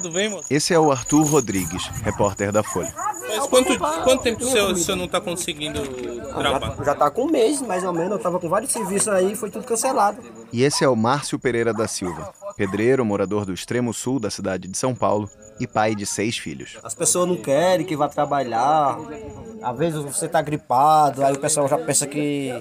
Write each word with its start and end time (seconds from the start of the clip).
tudo 0.00 0.12
bem, 0.12 0.28
moço? 0.28 0.46
Esse 0.50 0.72
é 0.72 0.78
o 0.78 0.90
Arthur 0.90 1.24
Rodrigues, 1.24 1.86
repórter 2.02 2.52
da 2.52 2.62
Folha. 2.62 2.92
Mas 3.28 3.46
quanto, 3.46 3.78
quanto 3.78 4.22
tempo 4.22 4.42
o 4.42 4.48
senhor, 4.48 4.72
o 4.72 4.76
senhor 4.76 4.96
não 4.96 5.04
está 5.04 5.20
conseguindo 5.20 5.80
gravar? 6.36 6.76
Já, 6.78 6.84
já 6.84 6.94
tá 6.94 7.10
com 7.10 7.24
um 7.24 7.30
mês, 7.30 7.60
mais 7.60 7.84
ou 7.84 7.92
menos. 7.92 8.12
Eu 8.12 8.18
tava 8.18 8.38
com 8.38 8.48
vários 8.48 8.72
serviços 8.72 9.08
aí, 9.08 9.34
foi 9.34 9.50
tudo 9.50 9.64
cancelado. 9.64 10.22
E 10.52 10.62
esse 10.62 10.84
é 10.84 10.88
o 10.88 10.96
Márcio 10.96 11.38
Pereira 11.38 11.74
da 11.74 11.86
Silva, 11.86 12.32
pedreiro, 12.56 13.04
morador 13.04 13.44
do 13.44 13.52
extremo 13.52 13.92
sul 13.92 14.18
da 14.18 14.30
cidade 14.30 14.66
de 14.68 14.78
São 14.78 14.94
Paulo 14.94 15.28
e 15.60 15.66
pai 15.66 15.94
de 15.94 16.06
seis 16.06 16.38
filhos. 16.38 16.78
As 16.82 16.94
pessoas 16.94 17.28
não 17.28 17.36
querem 17.36 17.84
que 17.84 17.96
vá 17.96 18.08
trabalhar. 18.08 18.98
Às 19.62 19.76
vezes 19.76 20.02
você 20.02 20.28
tá 20.28 20.40
gripado, 20.40 21.24
aí 21.24 21.34
o 21.34 21.38
pessoal 21.38 21.68
já 21.68 21.76
pensa 21.76 22.06
que 22.06 22.52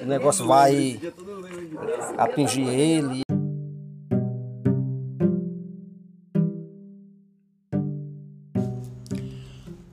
o 0.00 0.06
negócio 0.06 0.46
vai 0.46 1.00
atingir 2.16 2.68
ele. 2.68 3.22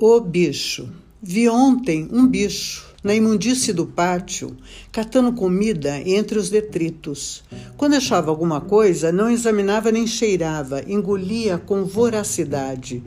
O 0.02 0.21
bicho. 0.21 0.88
Vi 1.21 1.49
ontem 1.49 2.08
um 2.09 2.26
bicho 2.26 2.88
na 3.03 3.13
imundície 3.13 3.73
do 3.73 3.85
pátio, 3.85 4.55
catando 4.94 5.34
comida 5.34 5.99
entre 5.99 6.39
os 6.39 6.49
detritos. 6.49 7.44
Quando 7.75 7.95
achava 7.95 8.30
alguma 8.30 8.62
coisa, 8.62 9.12
não 9.12 9.30
examinava 9.30 9.91
nem 9.91 10.08
cheirava, 10.08 10.81
engolia 10.89 11.58
com 11.58 11.84
voracidade. 11.84 13.03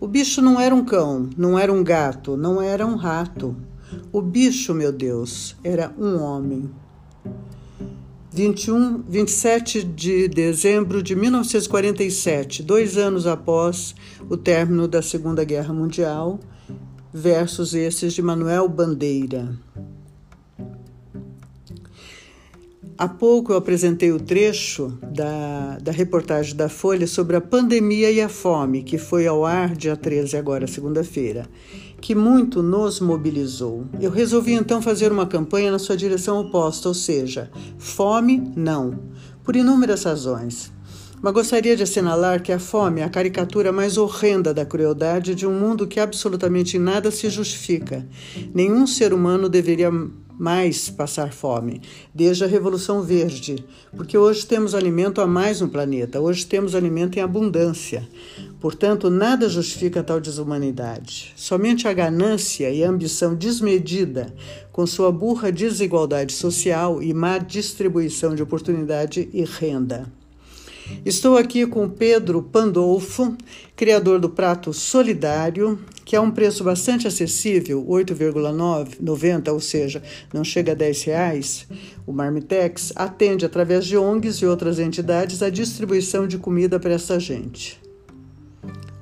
O 0.00 0.06
bicho 0.06 0.40
não 0.40 0.58
era 0.58 0.74
um 0.74 0.82
cão, 0.82 1.28
não 1.36 1.58
era 1.58 1.70
um 1.70 1.84
gato, 1.84 2.38
não 2.38 2.62
era 2.62 2.86
um 2.86 2.96
rato. 2.96 3.54
O 4.10 4.22
bicho, 4.22 4.72
meu 4.72 4.92
Deus, 4.92 5.54
era 5.62 5.94
um 5.98 6.22
homem. 6.22 6.70
21, 8.32 9.02
27 9.08 9.82
de 9.82 10.28
dezembro 10.28 11.02
de 11.02 11.16
1947, 11.16 12.62
dois 12.62 12.96
anos 12.96 13.26
após 13.26 13.92
o 14.28 14.36
término 14.36 14.86
da 14.86 15.02
Segunda 15.02 15.42
Guerra 15.42 15.74
Mundial, 15.74 16.38
versos 17.12 17.74
esses 17.74 18.12
de 18.12 18.22
Manuel 18.22 18.68
Bandeira. 18.68 19.58
Há 22.96 23.08
pouco 23.08 23.52
eu 23.52 23.56
apresentei 23.56 24.12
o 24.12 24.20
trecho 24.20 24.96
da, 25.02 25.78
da 25.78 25.90
reportagem 25.90 26.54
da 26.54 26.68
Folha 26.68 27.08
sobre 27.08 27.34
a 27.34 27.40
pandemia 27.40 28.12
e 28.12 28.20
a 28.20 28.28
fome, 28.28 28.84
que 28.84 28.96
foi 28.96 29.26
ao 29.26 29.44
ar 29.44 29.74
dia 29.74 29.96
13, 29.96 30.36
agora, 30.36 30.68
segunda-feira, 30.68 31.48
que 32.00 32.14
muito 32.14 32.62
nos 32.62 33.00
mobilizou. 33.00 33.84
Eu 34.00 34.10
resolvi 34.10 34.54
então 34.54 34.80
fazer 34.80 35.12
uma 35.12 35.26
campanha 35.26 35.70
na 35.70 35.78
sua 35.78 35.96
direção 35.96 36.40
oposta, 36.40 36.88
ou 36.88 36.94
seja, 36.94 37.50
fome 37.78 38.52
não, 38.56 38.98
por 39.44 39.54
inúmeras 39.54 40.04
razões. 40.04 40.72
Mas 41.22 41.34
gostaria 41.34 41.76
de 41.76 41.82
assinalar 41.82 42.42
que 42.42 42.50
a 42.50 42.58
fome 42.58 43.02
é 43.02 43.04
a 43.04 43.10
caricatura 43.10 43.70
mais 43.70 43.98
horrenda 43.98 44.54
da 44.54 44.64
crueldade 44.64 45.34
de 45.34 45.46
um 45.46 45.52
mundo 45.52 45.86
que 45.86 46.00
absolutamente 46.00 46.78
nada 46.78 47.10
se 47.10 47.28
justifica. 47.28 48.06
Nenhum 48.54 48.86
ser 48.86 49.12
humano 49.12 49.46
deveria 49.46 49.90
mais 50.40 50.88
passar 50.88 51.34
fome, 51.34 51.82
desde 52.14 52.42
a 52.42 52.46
Revolução 52.46 53.02
Verde, 53.02 53.62
porque 53.94 54.16
hoje 54.16 54.46
temos 54.46 54.74
alimento 54.74 55.20
a 55.20 55.26
mais 55.26 55.60
no 55.60 55.68
planeta, 55.68 56.18
hoje 56.18 56.46
temos 56.46 56.74
alimento 56.74 57.18
em 57.18 57.20
abundância. 57.20 58.08
Portanto, 58.58 59.10
nada 59.10 59.50
justifica 59.50 60.02
tal 60.02 60.18
desumanidade. 60.18 61.34
Somente 61.36 61.86
a 61.86 61.92
ganância 61.92 62.70
e 62.70 62.82
a 62.82 62.88
ambição 62.88 63.34
desmedida, 63.34 64.34
com 64.72 64.86
sua 64.86 65.12
burra 65.12 65.52
desigualdade 65.52 66.32
social 66.32 67.02
e 67.02 67.12
má 67.12 67.36
distribuição 67.36 68.34
de 68.34 68.42
oportunidade 68.42 69.28
e 69.34 69.44
renda. 69.44 70.19
Estou 71.04 71.36
aqui 71.36 71.66
com 71.66 71.88
Pedro 71.88 72.42
Pandolfo, 72.42 73.36
criador 73.74 74.20
do 74.20 74.28
prato 74.28 74.72
solidário, 74.72 75.78
que 76.04 76.14
é 76.14 76.20
um 76.20 76.30
preço 76.30 76.62
bastante 76.62 77.06
acessível, 77.06 77.84
8,90, 77.88 79.52
ou 79.52 79.60
seja, 79.60 80.02
não 80.32 80.44
chega 80.44 80.72
a 80.72 80.74
10 80.74 81.02
reais. 81.04 81.66
O 82.06 82.12
Marmitex 82.12 82.92
atende 82.94 83.46
através 83.46 83.86
de 83.86 83.96
ONGs 83.96 84.42
e 84.42 84.46
outras 84.46 84.78
entidades 84.78 85.42
a 85.42 85.48
distribuição 85.48 86.26
de 86.26 86.36
comida 86.36 86.78
para 86.78 86.94
essa 86.94 87.18
gente. 87.18 87.80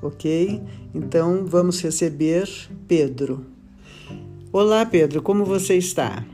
Ok? 0.01 0.61
Então 0.93 1.45
vamos 1.45 1.81
receber 1.81 2.47
Pedro. 2.87 3.45
Olá, 4.51 4.85
Pedro, 4.85 5.21
como 5.21 5.43
você 5.45 5.75
está? 5.75 6.25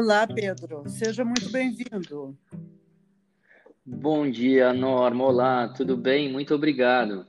Olá, 0.00 0.28
Pedro. 0.28 0.84
Seja 0.86 1.24
muito 1.24 1.50
bem-vindo. 1.50 2.38
Bom 3.84 4.30
dia, 4.30 4.72
Norma. 4.72 5.24
Olá, 5.24 5.66
tudo 5.70 5.96
bem? 5.96 6.30
Muito 6.30 6.54
obrigado. 6.54 7.26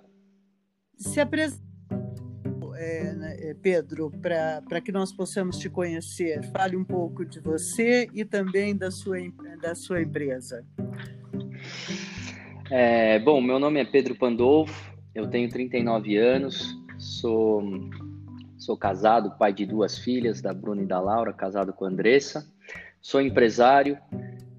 Se 0.96 1.20
apresente, 1.20 1.64
é, 2.76 3.14
né, 3.16 3.38
é, 3.40 3.54
Pedro, 3.56 4.12
para 4.22 4.80
que 4.82 4.92
nós 4.92 5.12
possamos 5.12 5.58
te 5.58 5.68
conhecer. 5.68 6.44
Fale 6.52 6.78
um 6.78 6.86
pouco 6.86 7.26
de 7.26 7.40
você 7.40 8.08
e 8.14 8.24
também 8.24 8.78
da 8.78 8.92
sua, 8.92 9.18
da 9.60 9.74
sua 9.74 10.04
empresa. 10.04 10.64
É, 12.70 13.18
bom, 13.18 13.42
meu 13.42 13.58
nome 13.58 13.80
é 13.80 13.86
Pedro 13.86 14.14
Pandolfo, 14.14 14.94
eu 15.16 15.28
tenho 15.28 15.50
39 15.50 16.18
anos, 16.18 16.78
sou 17.00 17.64
Sou 18.60 18.76
casado, 18.76 19.32
pai 19.38 19.54
de 19.54 19.66
duas 19.66 19.98
filhas, 19.98 20.42
da 20.42 20.54
Bruna 20.54 20.82
e 20.82 20.86
da 20.86 21.00
Laura, 21.00 21.32
casado 21.32 21.72
com 21.72 21.86
a 21.86 21.88
Andressa. 21.88 22.46
Sou 23.02 23.22
empresário, 23.22 23.98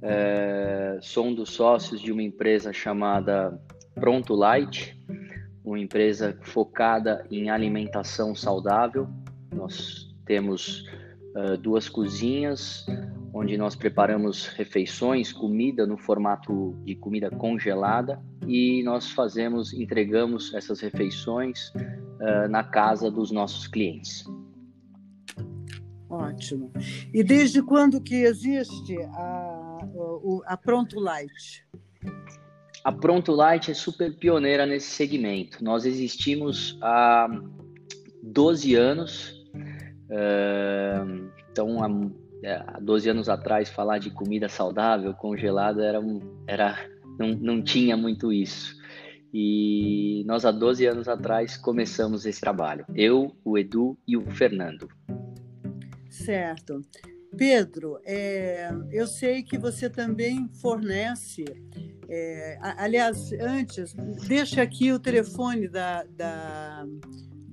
é, 0.03 0.99
sou 1.03 1.27
um 1.27 1.35
dos 1.35 1.51
sócios 1.51 2.01
de 2.01 2.11
uma 2.11 2.23
empresa 2.23 2.73
chamada 2.73 3.61
Pronto 3.95 4.35
Light, 4.35 4.99
uma 5.63 5.79
empresa 5.79 6.39
focada 6.43 7.25
em 7.31 7.51
alimentação 7.51 8.35
saudável. 8.35 9.07
Nós 9.55 10.11
temos 10.25 10.87
uh, 11.37 11.57
duas 11.59 11.89
cozinhas, 11.89 12.87
onde 13.33 13.59
nós 13.59 13.77
preparamos 13.77 14.47
refeições, 14.49 15.33
comida 15.33 15.87
no 15.87 15.99
formato 15.99 16.75
de 16.85 16.97
comida 16.97 17.31
congelada 17.31 18.21
e 18.47 18.83
nós 18.85 19.11
fazemos, 19.11 19.73
entregamos 19.75 20.55
essas 20.55 20.81
refeições 20.81 21.69
uh, 21.75 22.49
na 22.49 22.65
casa 22.65 23.11
dos 23.11 23.31
nossos 23.31 23.67
clientes. 23.67 24.25
Ótimo. 26.11 26.73
E 27.15 27.23
desde 27.23 27.63
quando 27.63 28.01
que 28.01 28.17
existe 28.17 29.01
a, 29.15 29.79
a 30.47 30.57
Pronto 30.57 30.99
Light? 30.99 31.65
A 32.83 32.91
Pronto 32.91 33.33
Light 33.33 33.71
é 33.71 33.75
super 33.75 34.17
pioneira 34.17 34.67
nesse 34.67 34.91
segmento. 34.91 35.63
Nós 35.63 35.87
existimos 35.87 36.77
há 36.83 37.29
12 38.23 38.75
anos. 38.75 39.41
Uh, 40.11 41.31
então, 41.53 41.83
há, 41.85 42.75
há 42.75 42.81
12 42.81 43.11
anos 43.11 43.29
atrás, 43.29 43.69
falar 43.69 43.99
de 43.99 44.11
comida 44.11 44.49
saudável, 44.49 45.15
congelada, 45.15 45.85
era, 45.85 46.01
era 46.49 46.91
não, 47.19 47.29
não 47.29 47.63
tinha 47.63 47.97
muito 47.97 48.33
isso. 48.33 48.75
E 49.33 50.25
nós, 50.27 50.45
há 50.45 50.51
12 50.51 50.87
anos 50.87 51.07
atrás, 51.07 51.57
começamos 51.57 52.27
esse 52.27 52.41
trabalho. 52.41 52.85
Eu, 52.97 53.37
o 53.45 53.57
Edu 53.57 53.97
e 54.09 54.17
o 54.17 54.29
Fernando. 54.29 54.89
Certo. 56.25 56.83
Pedro, 57.37 57.99
é, 58.05 58.71
eu 58.91 59.07
sei 59.07 59.43
que 59.43 59.57
você 59.57 59.89
também 59.89 60.49
fornece. 60.61 61.45
É, 62.09 62.59
aliás, 62.61 63.33
antes, 63.41 63.95
deixa 64.27 64.63
aqui 64.63 64.93
o 64.93 64.99
telefone 64.99 65.69
da, 65.69 66.03
da, 66.17 66.85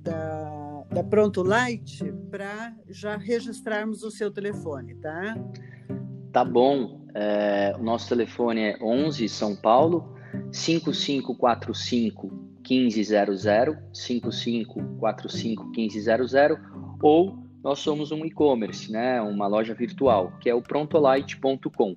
da, 0.02 0.84
da 0.90 1.04
Pronto 1.04 1.42
Light 1.42 2.02
para 2.28 2.74
já 2.88 3.16
registrarmos 3.16 4.02
o 4.02 4.10
seu 4.10 4.32
telefone, 4.32 4.96
tá? 4.96 5.38
Tá 6.32 6.44
bom. 6.44 7.06
É, 7.14 7.74
o 7.78 7.82
nosso 7.82 8.08
telefone 8.08 8.60
é 8.60 8.78
11 8.82 9.28
São 9.28 9.54
Paulo 9.54 10.14
5545 10.50 12.48
1500, 12.68 13.42
5545 13.92 15.64
1500 15.70 16.32
ou 17.00 17.47
nós 17.62 17.80
somos 17.80 18.10
um 18.12 18.24
e-commerce, 18.24 18.90
né, 18.90 19.20
uma 19.20 19.46
loja 19.46 19.74
virtual, 19.74 20.32
que 20.40 20.48
é 20.48 20.54
o 20.54 20.62
prontolight.com. 20.62 21.94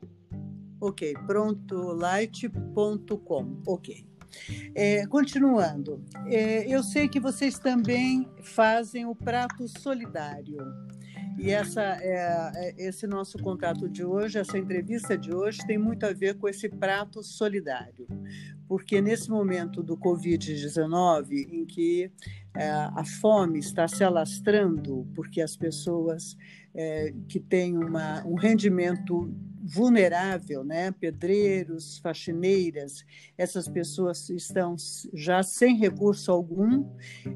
Ok, 0.80 1.14
prontolight.com. 1.28 3.62
Ok. 3.68 4.06
É, 4.74 5.06
continuando, 5.08 6.02
é, 6.26 6.66
eu 6.68 6.82
sei 6.82 7.10
que 7.10 7.20
vocês 7.20 7.60
também 7.60 8.28
fazem 8.42 9.06
o 9.06 9.14
prato 9.14 9.68
solidário. 9.68 10.58
E 11.38 11.50
essa, 11.50 11.82
é, 11.82 12.52
é, 12.56 12.88
esse 12.88 13.08
nosso 13.08 13.38
contato 13.40 13.90
de 13.90 14.04
hoje, 14.04 14.38
essa 14.38 14.58
entrevista 14.58 15.18
de 15.18 15.34
hoje, 15.34 15.60
tem 15.66 15.78
muito 15.78 16.06
a 16.06 16.14
ver 16.14 16.38
com 16.38 16.48
esse 16.48 16.70
prato 16.70 17.24
solidário. 17.24 18.08
Porque 18.72 19.02
nesse 19.02 19.30
momento 19.30 19.84
do 19.84 19.98
Covid-19, 19.98 21.46
em 21.52 21.66
que 21.66 22.10
é, 22.56 22.70
a 22.70 23.04
fome 23.04 23.60
está 23.60 23.86
se 23.86 24.02
alastrando, 24.02 25.06
porque 25.14 25.42
as 25.42 25.58
pessoas 25.58 26.38
é, 26.74 27.14
que 27.28 27.38
têm 27.38 27.78
uma, 27.78 28.26
um 28.26 28.36
rendimento 28.36 29.30
vulnerável, 29.64 30.64
né? 30.64 30.92
pedreiros, 30.92 32.00
faxineiras, 32.00 33.06
essas 33.38 33.68
pessoas 33.68 34.30
estão 34.30 34.76
já 35.14 35.44
sem 35.44 35.78
recurso 35.78 36.32
algum, 36.32 36.86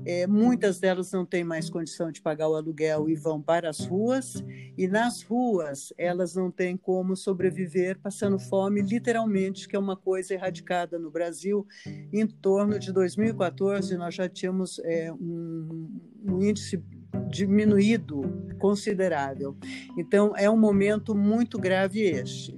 é, 0.06 0.26
muitas 0.26 0.80
delas 0.80 1.12
não 1.12 1.26
têm 1.26 1.44
mais 1.44 1.70
condição 1.70 2.12
de 2.12 2.22
pagar 2.22 2.50
o 2.50 2.56
aluguel 2.56 3.10
e 3.10 3.16
vão 3.16 3.42
para 3.42 3.70
as 3.70 3.86
ruas, 3.86 4.44
e 4.78 4.88
nas 4.88 5.22
ruas 5.22 5.94
elas 5.98 6.36
não 6.36 6.50
têm 6.52 6.76
como 6.76 7.16
sobreviver 7.16 8.00
passando 8.00 8.40
fome, 8.40 8.82
literalmente, 8.82 9.68
que 9.68 9.76
é 9.76 9.80
uma 9.80 9.96
coisa 9.96 10.34
erradicada 10.34 10.98
no 10.98 11.12
Brasil. 11.12 11.66
Em 12.12 12.26
torno 12.28 12.80
de 12.80 12.92
2014, 12.92 13.96
nós 13.98 14.16
já 14.16 14.28
tínhamos 14.28 14.80
é, 14.80 15.12
um, 15.14 15.90
um 16.24 16.42
índice 16.42 16.84
diminuído 17.30 18.22
considerável. 18.60 19.56
Então, 19.98 20.34
é 20.36 20.50
um 20.50 20.58
momento 20.58 21.16
muito 21.16 21.58
grave 21.60 22.02
este. 22.02 22.58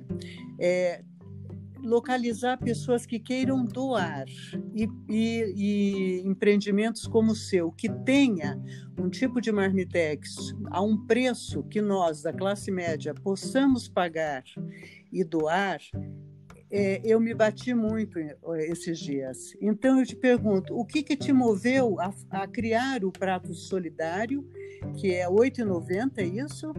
É, 0.59 1.01
localizar 1.88 2.57
pessoas 2.57 3.06
que 3.06 3.19
queiram 3.19 3.63
doar 3.63 4.25
e, 4.75 4.89
e, 5.09 5.54
e, 5.56 6.27
empreendimentos 6.27 7.07
como 7.07 7.31
o 7.31 7.36
seu, 7.36 7.71
que 7.71 7.89
tenha 7.89 8.62
um 9.00 9.09
tipo 9.09 9.39
de 9.39 9.51
marmitex 9.51 10.54
a 10.69 10.81
um 10.81 10.98
preço 11.06 11.63
que 11.63 11.81
nós, 11.81 12.21
da 12.21 12.33
classe 12.33 12.71
média, 12.71 13.13
possamos 13.13 13.88
pagar 13.88 14.44
e 15.12 15.24
doar, 15.24 15.80
é, 16.69 17.01
eu 17.03 17.19
me 17.19 17.33
bati 17.33 17.73
muito 17.73 18.19
esses 18.59 18.99
dias. 18.99 19.53
Então 19.61 19.99
eu 19.99 20.05
te 20.05 20.15
pergunto, 20.15 20.77
o 20.77 20.85
que, 20.85 21.01
que 21.01 21.15
te 21.15 21.31
moveu 21.31 21.99
a, 21.99 22.13
a 22.31 22.47
criar 22.47 23.03
o 23.03 23.11
prato 23.11 23.53
solidário, 23.53 24.45
que 24.99 25.13
é 25.13 25.25
R$ 25.27 25.33
8,90, 25.33 26.11
é 26.17 26.23
isso? 26.23 26.73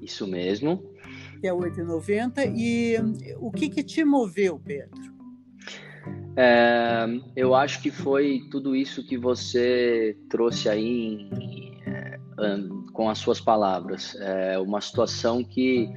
Isso 0.00 0.26
mesmo. 0.26 0.82
Que 1.40 1.48
é 1.48 1.52
R$ 1.52 1.58
8,90. 1.58 2.52
E 2.54 2.96
o 3.38 3.50
que, 3.50 3.68
que 3.68 3.82
te 3.82 4.04
moveu, 4.04 4.58
Pedro? 4.58 5.10
É, 6.36 7.06
eu 7.34 7.54
acho 7.54 7.82
que 7.82 7.90
foi 7.90 8.42
tudo 8.50 8.76
isso 8.76 9.04
que 9.06 9.18
você 9.18 10.16
trouxe 10.28 10.68
aí 10.68 11.28
em, 11.32 11.80
é, 11.86 12.18
com 12.92 13.08
as 13.08 13.18
suas 13.18 13.40
palavras. 13.40 14.14
É 14.20 14.58
uma 14.58 14.80
situação 14.80 15.42
que 15.42 15.90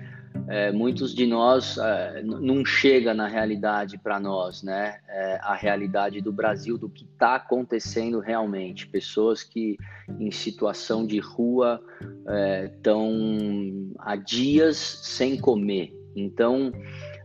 é, 0.47 0.71
muitos 0.71 1.13
de 1.13 1.25
nós 1.25 1.77
é, 1.77 2.21
não 2.23 2.65
chega 2.65 3.13
na 3.13 3.27
realidade 3.27 3.97
para 3.97 4.19
nós, 4.19 4.63
né? 4.63 4.99
É, 5.07 5.39
a 5.41 5.55
realidade 5.55 6.21
do 6.21 6.31
Brasil, 6.31 6.77
do 6.77 6.89
que 6.89 7.05
está 7.05 7.35
acontecendo 7.35 8.19
realmente. 8.19 8.87
Pessoas 8.87 9.43
que 9.43 9.77
em 10.19 10.31
situação 10.31 11.05
de 11.05 11.19
rua 11.19 11.81
estão 12.65 13.09
é, 13.09 13.99
há 13.99 14.15
dias 14.15 14.77
sem 14.77 15.37
comer. 15.37 15.93
Então, 16.15 16.71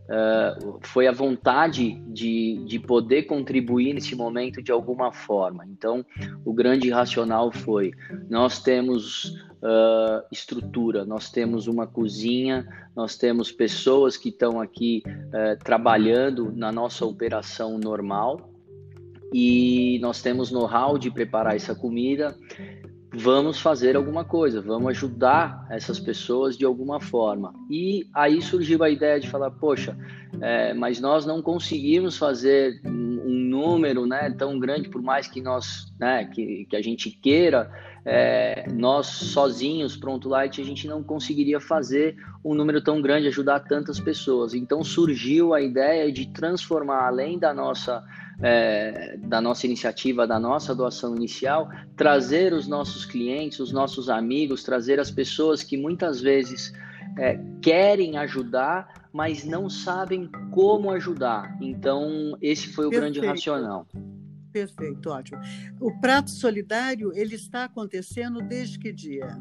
Uh, 0.09 0.79
foi 0.81 1.05
a 1.05 1.11
vontade 1.11 2.01
de, 2.07 2.63
de 2.65 2.79
poder 2.79 3.27
contribuir 3.27 3.93
nesse 3.93 4.15
momento 4.15 4.59
de 4.59 4.71
alguma 4.71 5.11
forma. 5.11 5.63
Então, 5.67 6.03
o 6.43 6.51
grande 6.51 6.89
racional 6.89 7.51
foi: 7.51 7.91
nós 8.27 8.59
temos 8.59 9.35
uh, 9.61 10.25
estrutura, 10.31 11.05
nós 11.05 11.29
temos 11.29 11.67
uma 11.67 11.85
cozinha, 11.85 12.67
nós 12.95 13.17
temos 13.17 13.51
pessoas 13.51 14.17
que 14.17 14.29
estão 14.29 14.59
aqui 14.59 15.03
uh, 15.07 15.61
trabalhando 15.63 16.51
na 16.51 16.71
nossa 16.71 17.05
operação 17.05 17.77
normal 17.77 18.49
e 19.33 19.99
nós 20.01 20.21
temos 20.21 20.51
know-how 20.51 20.97
de 20.97 21.11
preparar 21.11 21.55
essa 21.55 21.75
comida 21.75 22.35
vamos 23.13 23.59
fazer 23.59 23.95
alguma 23.95 24.23
coisa, 24.23 24.61
vamos 24.61 24.89
ajudar 24.89 25.65
essas 25.69 25.99
pessoas 25.99 26.57
de 26.57 26.65
alguma 26.65 26.99
forma. 26.99 27.53
E 27.69 28.07
aí 28.13 28.41
surgiu 28.41 28.83
a 28.83 28.89
ideia 28.89 29.19
de 29.19 29.29
falar, 29.29 29.51
poxa, 29.51 29.97
é, 30.41 30.73
mas 30.73 30.99
nós 30.99 31.25
não 31.25 31.41
conseguimos 31.41 32.17
fazer 32.17 32.79
um 32.85 33.49
número 33.49 34.05
né, 34.05 34.33
tão 34.37 34.59
grande, 34.59 34.89
por 34.89 35.01
mais 35.01 35.27
que 35.27 35.41
nós, 35.41 35.91
né, 35.99 36.25
que, 36.25 36.65
que 36.69 36.75
a 36.75 36.81
gente 36.81 37.09
queira, 37.09 37.71
é, 38.05 38.65
nós 38.71 39.07
sozinhos, 39.07 39.97
Pronto 39.97 40.29
Light, 40.29 40.61
a 40.61 40.65
gente 40.65 40.87
não 40.87 41.03
conseguiria 41.03 41.59
fazer 41.59 42.15
um 42.43 42.53
número 42.53 42.81
tão 42.81 43.01
grande, 43.01 43.27
ajudar 43.27 43.61
tantas 43.61 43.99
pessoas. 43.99 44.53
Então 44.53 44.83
surgiu 44.83 45.53
a 45.53 45.61
ideia 45.61 46.11
de 46.11 46.27
transformar, 46.27 47.07
além 47.07 47.37
da 47.37 47.53
nossa 47.53 48.03
é, 48.41 49.17
da 49.17 49.41
nossa 49.41 49.65
iniciativa, 49.65 50.25
da 50.25 50.39
nossa 50.39 50.73
doação 50.73 51.15
inicial, 51.15 51.69
trazer 51.95 52.53
os 52.53 52.67
nossos 52.67 53.05
clientes, 53.05 53.59
os 53.59 53.71
nossos 53.71 54.09
amigos, 54.09 54.63
trazer 54.63 54.99
as 54.99 55.11
pessoas 55.11 55.63
que 55.63 55.77
muitas 55.77 56.21
vezes 56.21 56.73
é, 57.17 57.39
querem 57.61 58.17
ajudar, 58.17 59.07
mas 59.11 59.43
não 59.43 59.69
sabem 59.69 60.29
como 60.51 60.91
ajudar. 60.91 61.57
Então, 61.61 62.37
esse 62.41 62.67
foi 62.69 62.85
o 62.85 62.89
Perfeito. 62.89 63.13
grande 63.13 63.27
racional. 63.27 63.85
Perfeito, 64.51 65.09
ótimo. 65.09 65.39
O 65.79 65.91
prato 65.99 66.31
solidário 66.31 67.11
ele 67.13 67.35
está 67.35 67.65
acontecendo 67.65 68.41
desde 68.41 68.79
que 68.79 68.91
dia? 68.91 69.37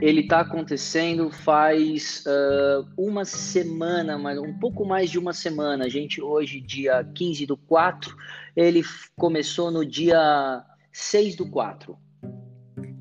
Ele 0.00 0.20
está 0.20 0.40
acontecendo 0.40 1.30
faz 1.30 2.24
uh, 2.26 2.86
uma 2.96 3.24
semana, 3.24 4.18
mas 4.18 4.38
um 4.38 4.52
pouco 4.58 4.84
mais 4.84 5.10
de 5.10 5.18
uma 5.18 5.32
semana. 5.32 5.84
A 5.86 5.88
gente 5.88 6.20
hoje, 6.20 6.60
dia 6.60 7.02
15 7.14 7.46
do 7.46 7.56
4, 7.56 8.14
ele 8.54 8.82
começou 9.16 9.70
no 9.70 9.84
dia 9.84 10.64
6 10.92 11.36
do 11.36 11.48
4. 11.48 11.98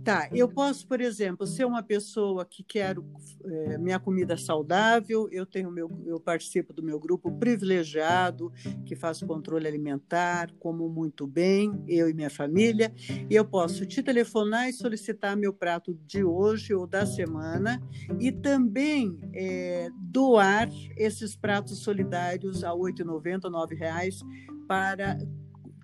Tá, 0.06 0.30
eu 0.32 0.48
posso, 0.48 0.88
por 0.88 1.02
exemplo, 1.02 1.48
ser 1.48 1.66
uma 1.66 1.82
pessoa 1.82 2.46
que 2.46 2.64
quero 2.64 3.04
é, 3.44 3.76
minha 3.80 4.00
comida 4.00 4.38
saudável, 4.38 5.28
eu 5.32 5.48
tenho 5.48 5.72
meu, 5.72 5.90
eu 6.06 6.20
participo 6.20 6.72
do 6.72 6.84
meu 6.84 7.00
grupo 7.00 7.32
privilegiado, 7.32 8.54
que 8.86 8.96
faz 8.96 9.20
controle 9.22 9.68
alimentar, 9.68 10.52
como 10.60 10.88
muito 10.88 11.26
bem, 11.26 11.84
eu 11.88 12.08
e 12.08 12.14
minha 12.14 12.30
família, 12.30 12.94
e 13.28 13.34
eu 13.34 13.44
posso 13.44 13.84
te 13.84 14.04
telefonar 14.04 14.70
e 14.70 14.74
solicitar 14.74 15.36
meu 15.36 15.52
prato 15.52 15.92
de 16.06 16.24
hoje 16.24 16.72
ou 16.72 16.86
da 16.86 17.04
semana, 17.04 17.82
e 18.20 18.32
também 18.32 19.20
é, 19.34 19.90
doar 19.98 20.70
esses 20.96 21.36
pratos 21.36 21.80
solidários 21.80 22.64
a 22.64 22.70
R$ 22.70 22.78
8,90, 22.78 23.70
R$ 23.72 23.76
reais 23.76 24.20
para 24.68 25.18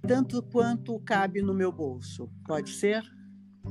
tanto 0.08 0.44
quanto 0.44 1.00
cabe 1.00 1.42
no 1.42 1.56
meu 1.56 1.72
bolso. 1.72 2.30
Pode 2.46 2.70
ser? 2.70 3.04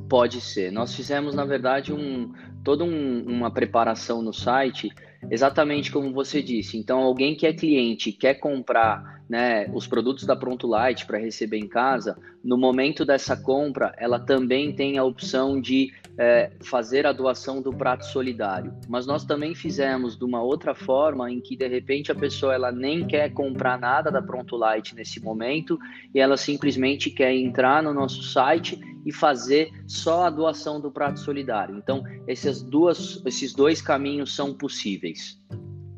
Pode 0.09 0.41
ser. 0.41 0.71
Nós 0.71 0.95
fizemos, 0.95 1.35
na 1.35 1.45
verdade, 1.45 1.93
um, 1.93 2.33
toda 2.63 2.85
um, 2.85 3.25
uma 3.27 3.51
preparação 3.51 4.23
no 4.23 4.33
site, 4.33 4.89
exatamente 5.31 5.91
como 5.91 6.13
você 6.13 6.43
disse. 6.43 6.77
Então, 6.77 7.01
alguém 7.01 7.35
que 7.35 7.47
é 7.47 7.53
cliente, 7.53 8.13
quer 8.13 8.35
comprar 8.35 9.21
né, 9.29 9.71
os 9.73 9.87
produtos 9.87 10.25
da 10.25 10.35
Pronto 10.35 10.67
Light 10.67 11.07
para 11.07 11.19
receber 11.19 11.59
em 11.59 11.69
casa, 11.69 12.17
no 12.43 12.57
momento 12.57 13.05
dessa 13.05 13.37
compra, 13.37 13.95
ela 13.97 14.19
também 14.19 14.73
tem 14.73 14.99
a 14.99 15.05
opção 15.05 15.61
de 15.61 15.93
é, 16.19 16.51
fazer 16.61 17.07
a 17.07 17.13
doação 17.13 17.63
do 17.63 17.73
prato 17.73 18.05
solidário. 18.07 18.75
Mas 18.89 19.07
nós 19.07 19.25
também 19.25 19.55
fizemos 19.55 20.19
de 20.19 20.25
uma 20.25 20.43
outra 20.43 20.75
forma 20.75 21.31
em 21.31 21.41
que 21.41 21.57
de 21.57 21.69
repente 21.69 22.11
a 22.11 22.15
pessoa 22.15 22.55
ela 22.55 22.73
nem 22.73 23.07
quer 23.07 23.33
comprar 23.33 23.79
nada 23.79 24.11
da 24.11 24.21
Pronto 24.21 24.57
Light 24.57 24.95
nesse 24.95 25.23
momento 25.23 25.79
e 26.15 26.19
ela 26.19 26.37
simplesmente 26.37 27.09
quer 27.09 27.33
entrar 27.33 27.83
no 27.83 27.95
nosso 27.95 28.23
site 28.23 28.81
e 29.05 29.13
fazer 29.13 29.71
só 29.87 30.25
a 30.25 30.31
doação 30.31 30.81
do 30.81 30.91
prato 30.91 31.21
solidário. 31.21 31.77
Então, 31.77 32.03
essas 32.27 32.63
duas, 32.63 33.23
esses 33.25 33.53
dois 33.53 33.81
caminhos 33.81 34.35
são 34.35 34.55
possíveis. 34.55 35.39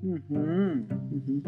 Uhum, 0.02 0.84
uhum. 0.90 1.42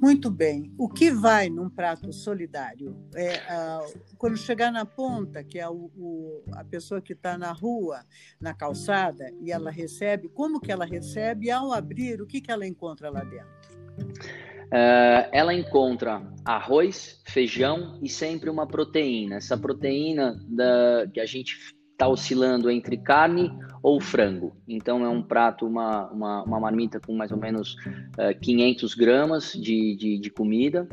Muito 0.00 0.30
bem. 0.30 0.72
O 0.78 0.88
que 0.88 1.10
vai 1.10 1.50
num 1.50 1.68
prato 1.68 2.10
solidário? 2.10 2.96
É, 3.14 3.36
uh, 3.36 4.00
quando 4.16 4.36
chegar 4.36 4.72
na 4.72 4.86
ponta, 4.86 5.44
que 5.44 5.58
é 5.58 5.68
o, 5.68 5.90
o, 5.94 6.42
a 6.52 6.64
pessoa 6.64 7.02
que 7.02 7.12
está 7.12 7.36
na 7.36 7.52
rua, 7.52 8.00
na 8.40 8.54
calçada, 8.54 9.30
e 9.42 9.52
ela 9.52 9.70
recebe, 9.70 10.30
como 10.30 10.58
que 10.58 10.72
ela 10.72 10.86
recebe? 10.86 11.50
Ao 11.50 11.70
abrir, 11.70 12.22
o 12.22 12.26
que, 12.26 12.40
que 12.40 12.50
ela 12.50 12.66
encontra 12.66 13.10
lá 13.10 13.22
dentro? 13.22 14.47
Uh, 14.68 15.24
ela 15.32 15.54
encontra 15.54 16.22
arroz, 16.44 17.20
feijão 17.26 17.98
e 18.02 18.08
sempre 18.08 18.50
uma 18.50 18.66
proteína. 18.66 19.36
Essa 19.36 19.56
proteína 19.56 20.38
da, 20.46 21.06
que 21.12 21.20
a 21.20 21.26
gente 21.26 21.56
está 21.92 22.06
oscilando 22.06 22.70
entre 22.70 22.96
carne 22.96 23.50
ou 23.82 24.00
frango. 24.00 24.56
Então 24.68 25.04
é 25.04 25.08
um 25.08 25.22
prato, 25.22 25.66
uma, 25.66 26.08
uma, 26.10 26.42
uma 26.44 26.60
marmita 26.60 27.00
com 27.00 27.14
mais 27.14 27.32
ou 27.32 27.38
menos 27.38 27.74
uh, 28.16 28.22
eh, 28.30 28.34
500 28.34 28.94
gramas 28.94 29.52
de, 29.52 29.96
de, 29.96 30.18
de 30.18 30.30
comida 30.30 30.86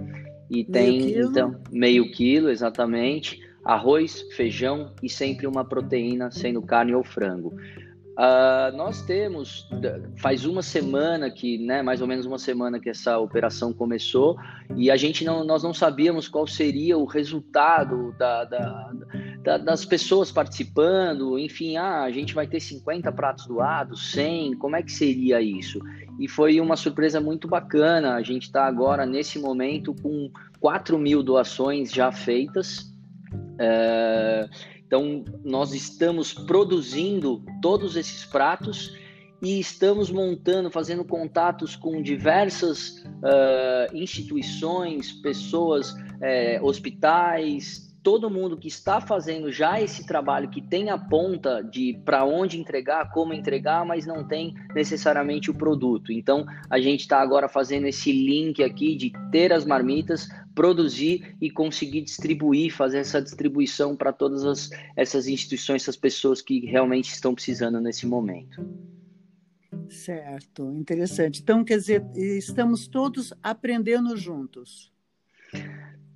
e 0.49 0.63
meio 0.63 0.71
tem 0.71 0.99
quilo. 0.99 1.29
então 1.29 1.61
meio 1.69 2.11
quilo 2.11 2.49
exatamente 2.49 3.39
arroz, 3.63 4.21
feijão 4.35 4.93
e 5.01 5.09
sempre 5.09 5.47
uma 5.47 5.65
proteína, 5.65 6.31
sendo 6.31 6.61
carne 6.61 6.93
ou 6.93 7.03
frango. 7.03 7.55
Uh, 8.17 8.75
nós 8.77 9.01
temos, 9.01 9.67
faz 10.17 10.45
uma 10.45 10.61
semana 10.61 11.29
que, 11.29 11.57
né, 11.57 11.81
mais 11.81 11.99
ou 11.99 12.07
menos 12.07 12.25
uma 12.25 12.39
semana 12.39 12.79
que 12.79 12.89
essa 12.89 13.19
operação 13.19 13.73
começou 13.73 14.37
e 14.77 14.89
a 14.89 14.95
gente 14.95 15.25
não, 15.25 15.43
nós 15.43 15.63
não 15.63 15.73
sabíamos 15.73 16.29
qual 16.29 16.47
seria 16.47 16.97
o 16.97 17.03
resultado 17.03 18.15
da, 18.17 18.45
da, 18.45 18.91
da, 19.43 19.57
das 19.57 19.83
pessoas 19.83 20.31
participando, 20.31 21.37
enfim, 21.37 21.75
ah, 21.75 22.03
a 22.03 22.11
gente 22.11 22.33
vai 22.33 22.47
ter 22.47 22.61
50 22.61 23.11
pratos 23.11 23.47
doados, 23.47 24.13
100, 24.13 24.59
como 24.59 24.77
é 24.77 24.81
que 24.81 24.93
seria 24.93 25.41
isso? 25.41 25.81
E 26.17 26.25
foi 26.29 26.61
uma 26.61 26.77
surpresa 26.77 27.19
muito 27.19 27.49
bacana, 27.49 28.15
a 28.15 28.21
gente 28.21 28.43
está 28.43 28.65
agora, 28.65 29.05
nesse 29.05 29.37
momento, 29.39 29.93
com 30.01 30.31
4 30.61 30.97
mil 30.97 31.21
doações 31.21 31.91
já 31.91 32.13
feitas, 32.13 32.93
uh, 33.59 34.49
então, 34.95 35.25
nós 35.43 35.73
estamos 35.73 36.33
produzindo 36.33 37.43
todos 37.61 37.97
esses 37.97 38.23
pratos 38.23 38.95
e 39.41 39.59
estamos 39.59 40.09
montando, 40.09 40.71
fazendo 40.71 41.03
contatos 41.03 41.75
com 41.75 42.01
diversas 42.01 43.03
uh, 43.05 43.93
instituições, 43.93 45.11
pessoas, 45.11 45.91
uh, 45.91 46.63
hospitais, 46.65 47.84
todo 48.05 48.29
mundo 48.29 48.55
que 48.55 48.67
está 48.67 49.01
fazendo 49.01 49.51
já 49.51 49.81
esse 49.81 50.05
trabalho, 50.05 50.47
que 50.47 50.61
tem 50.61 50.91
a 50.91 50.97
ponta 50.97 51.63
de 51.63 51.99
para 52.05 52.23
onde 52.23 52.59
entregar, 52.59 53.11
como 53.11 53.33
entregar, 53.33 53.83
mas 53.83 54.05
não 54.05 54.23
tem 54.23 54.53
necessariamente 54.75 55.49
o 55.49 55.55
produto. 55.55 56.11
Então, 56.11 56.45
a 56.69 56.79
gente 56.79 56.99
está 56.99 57.19
agora 57.19 57.49
fazendo 57.49 57.87
esse 57.87 58.11
link 58.11 58.63
aqui 58.63 58.95
de 58.95 59.11
ter 59.31 59.51
as 59.51 59.65
marmitas, 59.65 60.29
produzir 60.53 61.35
e 61.41 61.49
conseguir 61.49 62.01
distribuir, 62.01 62.71
fazer 62.71 62.99
essa 62.99 63.19
distribuição 63.19 63.95
para 63.95 64.13
todas 64.13 64.45
as, 64.45 64.69
essas 64.95 65.27
instituições, 65.27 65.81
essas 65.81 65.97
pessoas 65.97 66.43
que 66.43 66.63
realmente 66.63 67.11
estão 67.11 67.33
precisando 67.33 67.81
nesse 67.81 68.05
momento. 68.05 68.63
Certo, 69.89 70.71
interessante. 70.73 71.41
Então, 71.41 71.63
quer 71.63 71.79
dizer, 71.79 72.05
estamos 72.15 72.87
todos 72.87 73.33
aprendendo 73.41 74.15
juntos. 74.15 74.93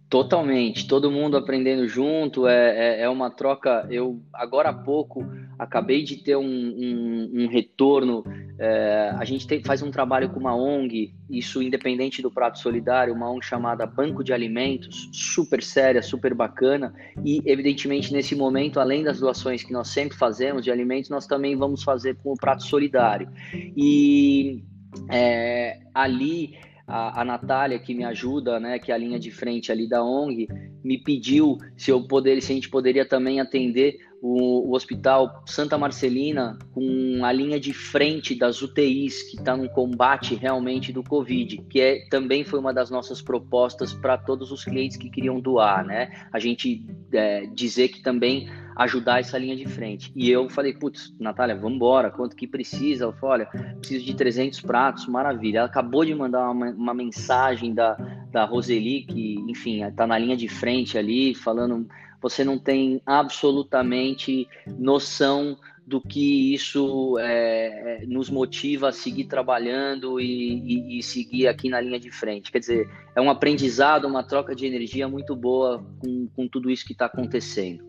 Totalmente, 0.09 0.87
todo 0.87 1.11
mundo 1.11 1.37
aprendendo 1.37 1.87
junto, 1.87 2.47
é, 2.47 2.97
é, 2.97 3.01
é, 3.01 3.09
uma 3.09 3.29
troca. 3.29 3.85
Eu, 3.91 4.19
agora 4.33 4.69
há 4.69 4.73
pouco, 4.73 5.23
acabei 5.57 6.01
de 6.01 6.15
ter 6.15 6.35
um, 6.35 6.43
um, 6.43 7.31
um 7.43 7.47
retorno. 7.47 8.23
É, 8.57 9.13
a 9.15 9.23
gente 9.23 9.45
tem, 9.45 9.63
faz 9.63 9.83
um 9.83 9.91
trabalho 9.91 10.29
com 10.29 10.39
uma 10.39 10.55
ONG, 10.55 11.13
isso 11.29 11.61
independente 11.61 12.23
do 12.23 12.31
Prato 12.31 12.57
Solidário, 12.57 13.13
uma 13.13 13.29
ONG 13.29 13.45
chamada 13.45 13.85
Banco 13.85 14.23
de 14.23 14.33
Alimentos, 14.33 15.11
super 15.13 15.61
séria, 15.61 16.01
super 16.01 16.33
bacana. 16.33 16.91
E, 17.23 17.43
evidentemente, 17.45 18.11
nesse 18.11 18.33
momento, 18.33 18.79
além 18.79 19.03
das 19.03 19.19
doações 19.19 19.63
que 19.63 19.71
nós 19.71 19.89
sempre 19.89 20.17
fazemos 20.17 20.63
de 20.63 20.71
alimentos, 20.71 21.11
nós 21.11 21.27
também 21.27 21.55
vamos 21.55 21.83
fazer 21.83 22.15
com 22.15 22.31
o 22.31 22.35
Prato 22.35 22.63
Solidário. 22.63 23.29
E 23.77 24.63
é, 25.07 25.81
ali 25.93 26.57
a, 26.89 27.21
a 27.21 27.23
Natália, 27.25 27.77
que 27.77 27.93
me 27.93 28.03
ajuda, 28.03 28.59
né, 28.59 28.79
que 28.79 28.91
é 28.91 28.95
a 28.95 28.97
linha 28.97 29.19
de 29.19 29.29
frente 29.31 29.71
ali 29.71 29.87
da 29.87 30.03
ONG, 30.03 30.47
me 30.83 30.97
pediu 30.97 31.57
se 31.77 31.91
eu 31.91 32.01
poder, 32.01 32.41
se 32.41 32.51
a 32.51 32.55
gente 32.55 32.69
poderia 32.69 33.05
também 33.05 33.39
atender 33.39 33.99
o, 34.21 34.69
o, 34.69 34.75
Hospital 34.75 35.43
Santa 35.45 35.77
Marcelina 35.77 36.57
com 36.73 37.21
a 37.23 37.31
linha 37.31 37.59
de 37.59 37.71
frente 37.73 38.35
das 38.35 38.61
UTIs 38.61 39.23
que 39.23 39.37
está 39.37 39.55
no 39.55 39.69
combate 39.69 40.35
realmente 40.35 40.91
do 40.91 41.03
Covid, 41.03 41.57
que 41.69 41.79
é, 41.79 42.05
também 42.09 42.43
foi 42.43 42.59
uma 42.59 42.73
das 42.73 42.89
nossas 42.89 43.21
propostas 43.21 43.93
para 43.93 44.17
todos 44.17 44.51
os 44.51 44.65
clientes 44.65 44.97
que 44.97 45.09
queriam 45.09 45.39
doar, 45.39 45.85
né? 45.85 46.27
A 46.33 46.39
gente 46.39 46.85
é, 47.13 47.45
dizer 47.47 47.89
que 47.89 48.01
também 48.01 48.49
ajudar 48.79 49.19
essa 49.19 49.37
linha 49.37 49.57
de 49.57 49.67
frente. 49.67 50.09
E 50.15 50.31
eu 50.31 50.49
falei, 50.49 50.73
putz, 50.73 51.13
Natália, 51.19 51.53
vamos 51.53 51.75
embora, 51.75 52.09
quanto 52.09 52.33
que 52.33 52.47
precisa? 52.47 53.03
Ela 53.03 53.13
falou, 53.13 53.33
olha, 53.33 53.45
preciso 53.77 54.05
de 54.05 54.13
300 54.13 54.61
pratos, 54.61 55.05
maravilha. 55.05 55.59
Ela 55.59 55.67
acabou 55.67 56.05
de 56.05 56.15
mandar 56.15 56.49
uma, 56.49 56.69
uma 56.69 56.93
mensagem 56.93 57.73
da, 57.73 57.95
da 58.31 58.45
Roseli, 58.45 59.03
que, 59.03 59.35
enfim, 59.49 59.83
está 59.83 60.07
na 60.07 60.17
linha 60.17 60.37
de 60.37 60.47
frente 60.47 60.97
ali, 60.97 61.35
falando 61.35 61.85
você 62.21 62.43
não 62.43 62.57
tem 62.57 63.01
absolutamente 63.05 64.47
noção 64.77 65.57
do 65.85 65.99
que 65.99 66.53
isso 66.53 67.17
é, 67.19 68.03
nos 68.07 68.29
motiva 68.29 68.89
a 68.89 68.91
seguir 68.91 69.25
trabalhando 69.25 70.19
e, 70.19 70.25
e, 70.25 70.99
e, 70.99 71.03
seguir 71.03 71.47
aqui 71.47 71.67
na 71.67 71.81
linha 71.81 71.99
de 71.99 72.11
frente. 72.11 72.51
Quer 72.51 72.59
dizer, 72.59 72.89
é 73.15 73.19
um 73.19 73.29
aprendizado, 73.29 74.05
uma 74.05 74.23
troca 74.23 74.53
de 74.53 74.67
energia 74.67 75.07
muito 75.07 75.35
boa 75.35 75.83
com, 75.99 76.27
com 76.35 76.47
tudo 76.47 76.69
isso 76.69 76.85
que 76.85 76.93
está 76.93 77.05
acontecendo. 77.05 77.83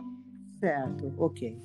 Certo, 0.59 1.13
ok. 1.19 1.55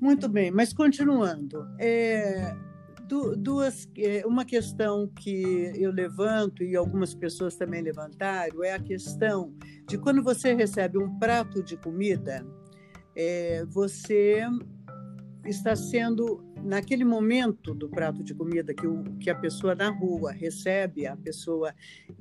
Muito 0.00 0.28
bem, 0.28 0.50
mas 0.50 0.72
continuando, 0.72 1.66
é, 1.78 2.54
duas, 3.36 3.88
é, 3.98 4.24
uma 4.24 4.44
questão 4.44 5.08
que 5.08 5.72
eu 5.74 5.90
levanto 5.90 6.62
e 6.62 6.76
algumas 6.76 7.14
pessoas 7.14 7.56
também 7.56 7.82
levantaram 7.82 8.62
é 8.62 8.72
a 8.72 8.78
questão 8.78 9.52
de 9.88 9.98
quando 9.98 10.22
você 10.22 10.54
recebe 10.54 10.98
um 10.98 11.18
prato 11.18 11.62
de 11.62 11.76
comida, 11.76 12.46
é, 13.16 13.64
você 13.66 14.46
está 15.50 15.74
sendo 15.74 16.44
naquele 16.62 17.04
momento 17.04 17.74
do 17.74 17.88
prato 17.88 18.22
de 18.22 18.34
comida 18.34 18.74
que, 18.74 18.86
o, 18.86 19.02
que 19.18 19.30
a 19.30 19.34
pessoa 19.34 19.74
na 19.74 19.88
rua 19.88 20.32
recebe, 20.32 21.06
a 21.06 21.16
pessoa 21.16 21.74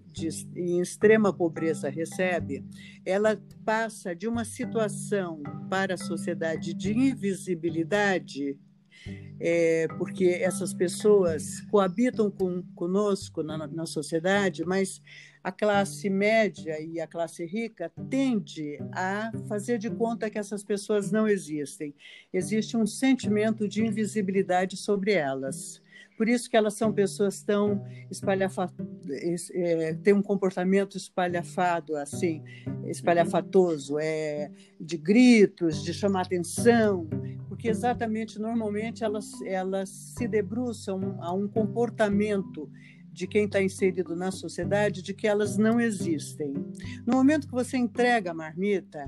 de, 0.08 0.30
em 0.56 0.80
extrema 0.80 1.32
pobreza 1.32 1.90
recebe, 1.90 2.66
ela 3.06 3.42
passa 3.66 4.16
de 4.16 4.28
uma 4.28 4.44
situação 4.44 5.42
para 5.70 5.94
a 5.94 5.98
sociedade 5.98 6.74
de 6.74 6.92
invisibilidade 6.92 8.58
é, 9.40 9.88
porque 9.98 10.26
essas 10.26 10.74
pessoas 10.74 11.62
coabitam 11.72 12.30
com, 12.30 12.64
conosco 12.76 13.42
na, 13.44 13.68
na 13.68 13.86
sociedade, 13.86 14.66
mas 14.66 15.02
a 15.44 15.52
classe 15.52 16.10
média 16.10 16.80
e 16.82 17.00
a 17.00 17.08
classe 17.08 17.46
rica 17.46 17.92
tende 18.10 18.78
a 18.92 19.32
fazer 19.48 19.78
de 19.78 19.90
conta 19.90 20.30
que 20.30 20.38
essas 20.38 20.64
pessoas 20.64 21.12
não 21.12 21.28
existem. 21.28 21.96
Existe 22.34 22.76
um 22.76 22.86
sentimento 22.86 23.68
de 23.68 23.86
invisibilidade 23.86 24.76
sobre 24.76 25.14
elas. 25.14 25.82
Por 26.18 26.28
isso 26.28 26.50
que 26.50 26.58
elas 26.58 26.74
são 26.74 26.92
pessoas 26.92 27.42
tão 27.42 27.82
espalhafadas, 28.12 28.76
é, 29.54 29.94
têm 30.04 30.14
um 30.14 30.22
comportamento 30.22 30.98
espalhafado, 30.98 31.96
assim, 31.96 32.44
espalhafatoso, 32.88 33.98
é, 33.98 34.52
de 34.78 34.98
gritos, 34.98 35.82
de 35.82 35.94
chamar 35.94 36.24
atenção, 36.24 37.08
porque 37.60 37.68
exatamente, 37.68 38.40
normalmente, 38.40 39.04
elas, 39.04 39.34
elas 39.42 39.90
se 39.90 40.30
debruçam 40.30 41.18
a 41.20 41.34
um 41.34 41.46
comportamento 41.46 42.72
de 43.12 43.28
quem 43.28 43.44
está 43.44 43.62
inserido 43.62 44.16
na 44.16 44.32
sociedade 44.32 45.02
de 45.02 45.14
que 45.14 45.28
elas 45.28 45.58
não 45.58 45.78
existem. 45.78 46.54
No 47.06 47.18
momento 47.18 47.48
que 47.48 47.54
você 47.54 47.76
entrega 47.76 48.32
a 48.32 48.34
marmita, 48.34 49.06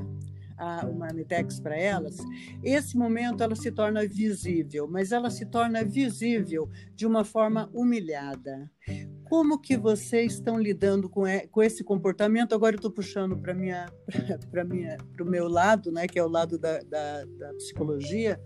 a, 0.58 0.86
o 0.86 0.94
Marmitex 0.94 1.62
para 1.62 1.78
elas, 1.78 2.18
esse 2.62 2.98
momento 2.98 3.42
ela 3.42 3.56
se 3.56 3.72
torna 3.72 4.06
visível, 4.06 4.86
mas 4.86 5.14
ela 5.14 5.30
se 5.30 5.46
torna 5.46 5.82
visível 5.86 6.70
de 6.94 7.08
uma 7.08 7.24
forma 7.24 7.70
humilhada. 7.74 8.70
Como 9.32 9.58
que 9.58 9.78
vocês 9.78 10.34
estão 10.34 10.60
lidando 10.60 11.08
com, 11.08 11.24
com 11.50 11.64
esse 11.64 11.86
comportamento? 11.86 12.54
Agora 12.54 12.76
eu 12.76 12.80
estou 12.80 12.92
puxando 12.92 13.38
para 13.38 13.54
minha 13.54 13.86
para 14.52 14.66
minha 14.66 14.98
o 15.22 15.24
meu 15.24 15.48
lado, 15.48 15.90
né, 15.90 16.06
que 16.06 16.20
é 16.20 16.24
o 16.24 16.28
lado 16.28 16.60
da, 16.60 16.80
da, 16.80 17.24
da 17.24 17.54
psicologia. 17.54 18.38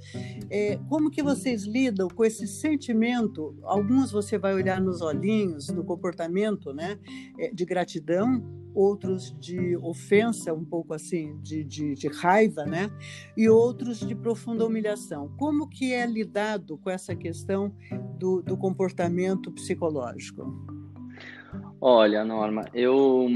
É, 0.48 0.78
como 0.88 1.10
que 1.10 1.24
vocês 1.24 1.64
lidam 1.64 2.08
com 2.08 2.24
esse 2.24 2.46
sentimento? 2.46 3.58
Alguns 3.64 4.12
você 4.12 4.38
vai 4.38 4.54
olhar 4.54 4.80
nos 4.80 5.02
olhinhos, 5.02 5.70
no 5.70 5.84
comportamento, 5.84 6.72
né, 6.72 7.00
é, 7.40 7.52
de 7.52 7.66
gratidão, 7.66 8.44
outros 8.76 9.34
de 9.40 9.78
ofensa, 9.78 10.54
um 10.54 10.66
pouco 10.66 10.94
assim, 10.94 11.40
de, 11.42 11.64
de, 11.64 11.96
de, 11.96 12.08
raiva, 12.10 12.66
né? 12.66 12.92
E 13.36 13.48
outros 13.50 14.00
de 14.00 14.14
profunda 14.14 14.66
humilhação. 14.66 15.30
Como 15.38 15.68
que 15.68 15.94
é 15.94 16.06
lidado 16.06 16.78
com 16.78 16.90
essa 16.90 17.16
questão 17.16 17.74
do, 18.20 18.42
do 18.42 18.58
comportamento 18.58 19.52
psicológico? 19.52 20.44
Olha, 21.80 22.26
Norma, 22.26 22.66
eu 22.74 23.28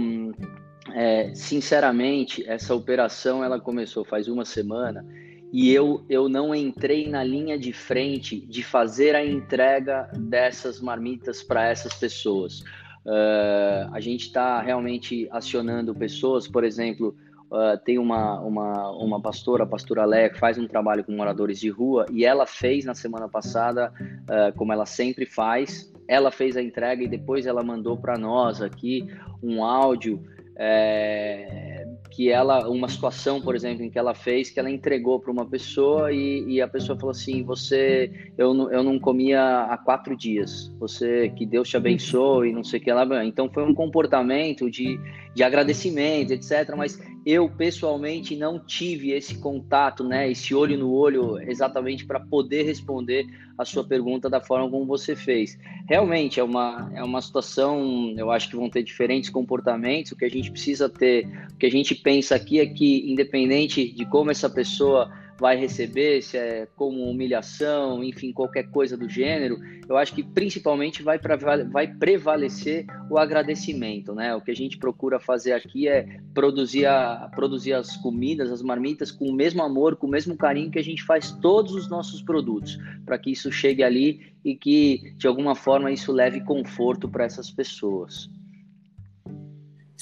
é, 0.94 1.34
sinceramente, 1.34 2.44
essa 2.48 2.74
operação 2.74 3.44
ela 3.44 3.60
começou 3.60 4.04
faz 4.04 4.28
uma 4.28 4.46
semana 4.46 5.06
e 5.52 5.72
eu, 5.72 6.06
eu 6.10 6.30
não 6.30 6.54
entrei 6.54 7.10
na 7.10 7.24
linha 7.24 7.58
de 7.58 7.74
frente 7.74 8.40
de 8.46 8.64
fazer 8.64 9.16
a 9.16 9.26
entrega 9.26 10.10
dessas 10.16 10.80
marmitas 10.80 11.42
para 11.42 11.68
essas 11.68 11.94
pessoas. 11.96 12.64
Uh, 13.06 13.94
a 13.94 14.00
gente 14.00 14.28
está 14.28 14.62
realmente 14.62 15.28
acionando 15.32 15.96
pessoas, 15.96 16.48
por 16.48 16.64
exemplo, 16.64 17.16
uh, 17.52 17.78
tem 17.84 17.98
uma, 17.98 18.40
uma, 18.40 18.92
uma 18.92 19.22
pastora, 19.22 19.64
a 19.64 19.68
pastora 19.68 20.06
Léa, 20.06 20.30
que 20.30 20.40
faz 20.40 20.58
um 20.58 20.68
trabalho 20.68 21.04
com 21.04 21.12
moradores 21.12 21.60
de 21.60 21.70
rua, 21.70 22.06
e 22.12 22.26
ela 22.26 22.46
fez 22.46 22.86
na 22.86 22.94
semana 22.94 23.28
passada, 23.28 23.92
uh, 24.02 24.56
como 24.58 24.74
ela 24.74 24.86
sempre 24.86 25.26
faz, 25.26 25.92
ela 26.08 26.32
fez 26.32 26.58
a 26.58 26.62
entrega 26.62 27.04
e 27.04 27.08
depois 27.08 27.46
ela 27.46 27.64
mandou 27.64 27.98
para 27.98 28.18
nós 28.18 28.62
aqui 28.62 29.08
um 29.42 29.64
áudio 29.64 30.22
é, 30.56 31.69
que 32.10 32.30
ela, 32.30 32.68
uma 32.68 32.88
situação, 32.88 33.40
por 33.40 33.56
exemplo, 33.56 33.84
em 33.84 33.90
que 33.90 34.00
ela 34.00 34.14
fez, 34.14 34.50
que 34.50 34.60
ela 34.60 34.70
entregou 34.70 35.20
para 35.20 35.32
uma 35.32 35.46
pessoa 35.46 36.12
e, 36.12 36.44
e, 36.48 36.62
a 36.62 36.68
pessoa 36.68 36.98
falou 36.98 37.12
assim: 37.12 37.44
Você, 37.44 38.12
eu 38.38 38.50
eu 38.72 38.84
não 38.84 39.00
comia 39.00 39.62
há 39.64 39.78
quatro 39.78 40.16
dias, 40.16 40.74
você, 40.80 41.30
que 41.30 41.46
Deus 41.46 41.70
te 41.70 41.78
abençoe, 41.78 42.50
e 42.50 42.54
não 42.54 42.64
sei 42.64 42.80
o 42.80 42.84
que 42.84 42.92
lá. 42.92 43.26
Então 43.26 43.50
foi 43.50 43.64
um 43.64 43.74
comportamento 43.74 44.70
de, 44.70 45.00
de 45.40 45.44
agradecimento, 45.44 46.34
etc. 46.34 46.76
Mas 46.76 47.02
eu 47.26 47.50
pessoalmente 47.50 48.36
não 48.36 48.60
tive 48.60 49.12
esse 49.12 49.38
contato, 49.38 50.04
né, 50.04 50.30
esse 50.30 50.54
olho 50.54 50.78
no 50.78 50.92
olho, 50.92 51.40
exatamente 51.50 52.06
para 52.06 52.20
poder 52.20 52.64
responder 52.64 53.26
a 53.58 53.64
sua 53.64 53.86
pergunta 53.86 54.30
da 54.30 54.42
forma 54.42 54.70
como 54.70 54.86
você 54.86 55.16
fez. 55.16 55.58
Realmente 55.88 56.42
é 56.42 56.44
uma, 56.44 56.92
é 56.94 57.02
uma 57.02 57.22
situação, 57.22 58.14
eu 58.18 58.30
acho 58.30 58.50
que 58.50 58.58
vão 58.58 58.70
ter 58.70 58.84
diferentes 58.84 59.30
comportamentos. 59.30 60.12
O 60.12 60.18
que 60.18 60.26
a 60.26 60.30
gente 60.30 60.52
precisa 60.52 60.90
ter, 60.90 61.26
o 61.54 61.56
que 61.56 61.66
a 61.66 61.72
gente 61.72 61.96
pensa 61.96 62.36
aqui 62.36 62.60
é 62.60 62.66
que, 62.66 63.10
independente 63.10 63.90
de 63.94 64.06
como 64.06 64.32
essa 64.32 64.50
pessoa 64.50 65.10
vai 65.40 65.56
receber, 65.56 66.22
se 66.22 66.38
é 66.38 66.68
como 66.76 67.10
humilhação, 67.10 68.04
enfim, 68.04 68.34
qualquer 68.34 68.70
coisa 68.70 68.98
do 68.98 69.08
gênero, 69.08 69.58
eu 69.88 69.98
acho 69.98 70.14
que 70.14 70.22
principalmente 70.22 71.02
vai, 71.02 71.18
pra, 71.18 71.36
vai 71.38 71.88
prevalecer 71.88 72.86
o 73.10 73.18
agradecimento, 73.18 74.14
né? 74.14 74.36
O 74.36 74.42
que 74.42 74.52
a 74.52 74.56
gente 74.56 74.78
procura 74.78 75.20
fazer 75.20 75.54
aqui 75.54 75.88
é 75.88 76.20
produzir, 76.34 76.86
a, 76.86 77.30
produzir 77.34 77.74
as 77.74 77.96
comidas, 77.98 78.52
as 78.52 78.62
marmitas 78.62 79.12
com 79.12 79.26
o 79.26 79.34
mesmo 79.34 79.64
amor, 79.64 79.96
com 79.96 80.08
o 80.08 80.12
mesmo 80.12 80.36
carinho 80.36 80.72
que 80.72 80.80
a 80.80 80.84
gente 80.84 81.04
faz 81.04 81.32
todos 81.32 81.74
os 81.74 81.90
nossos 81.90 82.22
produtos, 82.22 82.78
para 83.06 83.18
que 83.18 83.32
isso 83.32 83.52
chegue 83.52 83.82
ali 83.82 84.34
e 84.44 84.56
que, 84.56 85.14
de 85.18 85.28
alguma 85.28 85.56
forma, 85.56 85.92
isso 85.92 86.12
leve 86.12 86.42
conforto 86.42 87.08
para 87.08 87.26
essas 87.26 87.50
pessoas. 87.50 88.30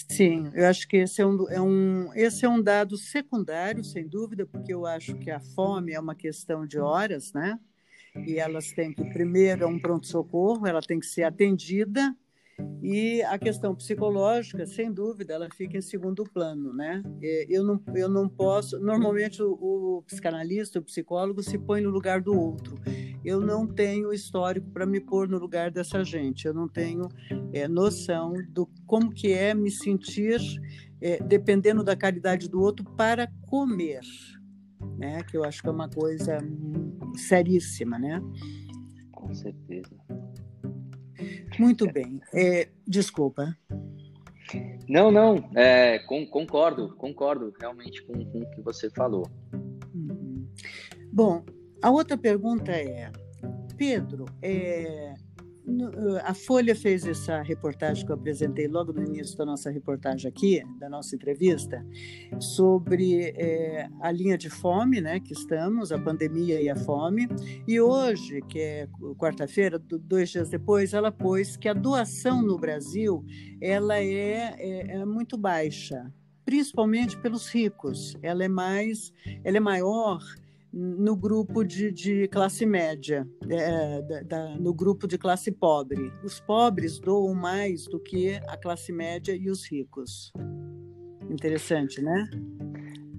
Sim, 0.09 0.51
eu 0.53 0.67
acho 0.67 0.87
que 0.87 0.97
esse 0.97 1.21
é 1.21 1.25
um, 1.25 1.49
é 1.49 1.59
um, 1.61 2.13
esse 2.13 2.45
é 2.45 2.49
um 2.49 2.61
dado 2.61 2.95
secundário, 2.97 3.83
sem 3.83 4.07
dúvida, 4.07 4.45
porque 4.45 4.71
eu 4.73 4.85
acho 4.85 5.17
que 5.17 5.31
a 5.31 5.39
fome 5.39 5.93
é 5.93 5.99
uma 5.99 6.15
questão 6.15 6.67
de 6.67 6.79
horas, 6.79 7.33
né? 7.33 7.59
E 8.25 8.39
elas 8.39 8.71
têm 8.71 8.93
que, 8.93 9.03
primeiro, 9.05 9.63
é 9.63 9.67
um 9.67 9.79
pronto-socorro, 9.79 10.67
ela 10.67 10.81
tem 10.81 10.99
que 10.99 11.05
ser 11.05 11.23
atendida, 11.23 12.15
e 12.81 13.21
a 13.23 13.37
questão 13.37 13.75
psicológica, 13.75 14.65
sem 14.65 14.91
dúvida, 14.91 15.33
ela 15.33 15.49
fica 15.53 15.77
em 15.77 15.81
segundo 15.81 16.23
plano, 16.23 16.73
né? 16.73 17.03
Eu 17.49 17.63
não, 17.63 17.81
eu 17.95 18.07
não 18.07 18.29
posso. 18.29 18.79
Normalmente, 18.79 19.41
o, 19.43 19.51
o 19.51 20.03
psicanalista, 20.03 20.79
o 20.79 20.83
psicólogo, 20.83 21.43
se 21.43 21.57
põe 21.57 21.81
no 21.81 21.89
lugar 21.89 22.21
do 22.21 22.37
outro. 22.37 22.75
Eu 23.25 23.41
não 23.41 23.67
tenho 23.67 24.13
histórico 24.13 24.69
para 24.69 24.85
me 24.85 25.01
pôr 25.01 25.27
no 25.27 25.37
lugar 25.37 25.69
dessa 25.69 26.03
gente. 26.03 26.47
Eu 26.47 26.53
não 26.53 26.67
tenho 26.67 27.09
é, 27.51 27.67
noção 27.67 28.33
do 28.49 28.69
como 28.85 29.11
que 29.11 29.33
é 29.33 29.53
me 29.53 29.69
sentir, 29.69 30.39
é, 31.01 31.21
dependendo 31.21 31.83
da 31.83 31.95
caridade 31.95 32.47
do 32.47 32.61
outro, 32.61 32.85
para 32.95 33.27
comer, 33.47 34.01
né? 34.97 35.23
Que 35.23 35.35
eu 35.35 35.43
acho 35.43 35.61
que 35.61 35.67
é 35.67 35.71
uma 35.71 35.89
coisa 35.89 36.37
seríssima, 37.15 37.99
né? 37.99 38.21
Com 39.11 39.33
certeza. 39.33 39.95
Muito 41.59 41.91
bem. 41.91 42.19
É, 42.33 42.69
desculpa. 42.85 43.57
Não, 44.87 45.11
não, 45.11 45.49
é, 45.55 45.99
com, 45.99 46.25
concordo, 46.25 46.95
concordo 46.95 47.53
realmente 47.59 48.01
com, 48.05 48.13
com, 48.25 48.39
o 48.39 48.49
que 48.51 48.61
você 48.61 48.89
falou. 48.89 49.29
Uhum. 49.93 50.47
Bom, 51.11 51.43
a 51.81 51.91
outra 51.91 52.17
pergunta 52.17 52.71
é, 52.71 53.11
Pedro, 53.75 54.25
é, 54.41 55.13
a 56.23 56.33
Folha 56.33 56.73
fez 56.73 57.05
essa 57.05 57.41
reportagem 57.41 58.05
que 58.05 58.11
eu 58.11 58.15
apresentei 58.15 58.67
logo 58.67 58.93
no 58.93 59.03
início 59.03 59.37
da 59.37 59.45
nossa 59.45 59.69
reportagem 59.69 60.29
aqui, 60.29 60.63
da 60.79 60.89
nossa 60.89 61.15
entrevista, 61.15 61.85
sobre 62.39 63.33
é, 63.35 63.89
a 64.01 64.11
linha 64.11 64.37
de 64.37 64.49
fome, 64.49 65.01
né, 65.01 65.19
que 65.19 65.33
estamos, 65.33 65.91
a 65.91 65.99
pandemia 65.99 66.61
e 66.61 66.69
a 66.69 66.75
fome. 66.75 67.27
E 67.67 67.81
hoje, 67.81 68.41
que 68.43 68.59
é 68.59 68.87
quarta-feira, 69.17 69.77
dois 69.77 70.29
dias 70.29 70.49
depois, 70.49 70.93
ela 70.93 71.11
pôs 71.11 71.57
que 71.57 71.67
a 71.67 71.73
doação 71.73 72.41
no 72.41 72.57
Brasil 72.57 73.25
ela 73.59 73.97
é, 73.97 74.55
é, 74.57 74.97
é 74.99 75.05
muito 75.05 75.37
baixa, 75.37 76.11
principalmente 76.45 77.17
pelos 77.17 77.49
ricos. 77.49 78.15
Ela 78.21 78.45
é 78.45 78.47
mais, 78.47 79.11
ela 79.43 79.57
é 79.57 79.61
maior 79.61 80.21
no 80.71 81.15
grupo 81.15 81.63
de, 81.63 81.91
de 81.91 82.27
classe 82.27 82.65
média, 82.65 83.27
é, 83.49 84.01
da, 84.01 84.21
da, 84.21 84.55
no 84.57 84.73
grupo 84.73 85.07
de 85.07 85.17
classe 85.17 85.51
pobre. 85.51 86.11
Os 86.23 86.39
pobres 86.39 86.99
doam 86.99 87.33
mais 87.33 87.85
do 87.85 87.99
que 87.99 88.35
a 88.47 88.57
classe 88.57 88.91
média 88.91 89.35
e 89.35 89.49
os 89.49 89.69
ricos. 89.69 90.31
Interessante, 91.29 92.01
né? 92.01 92.29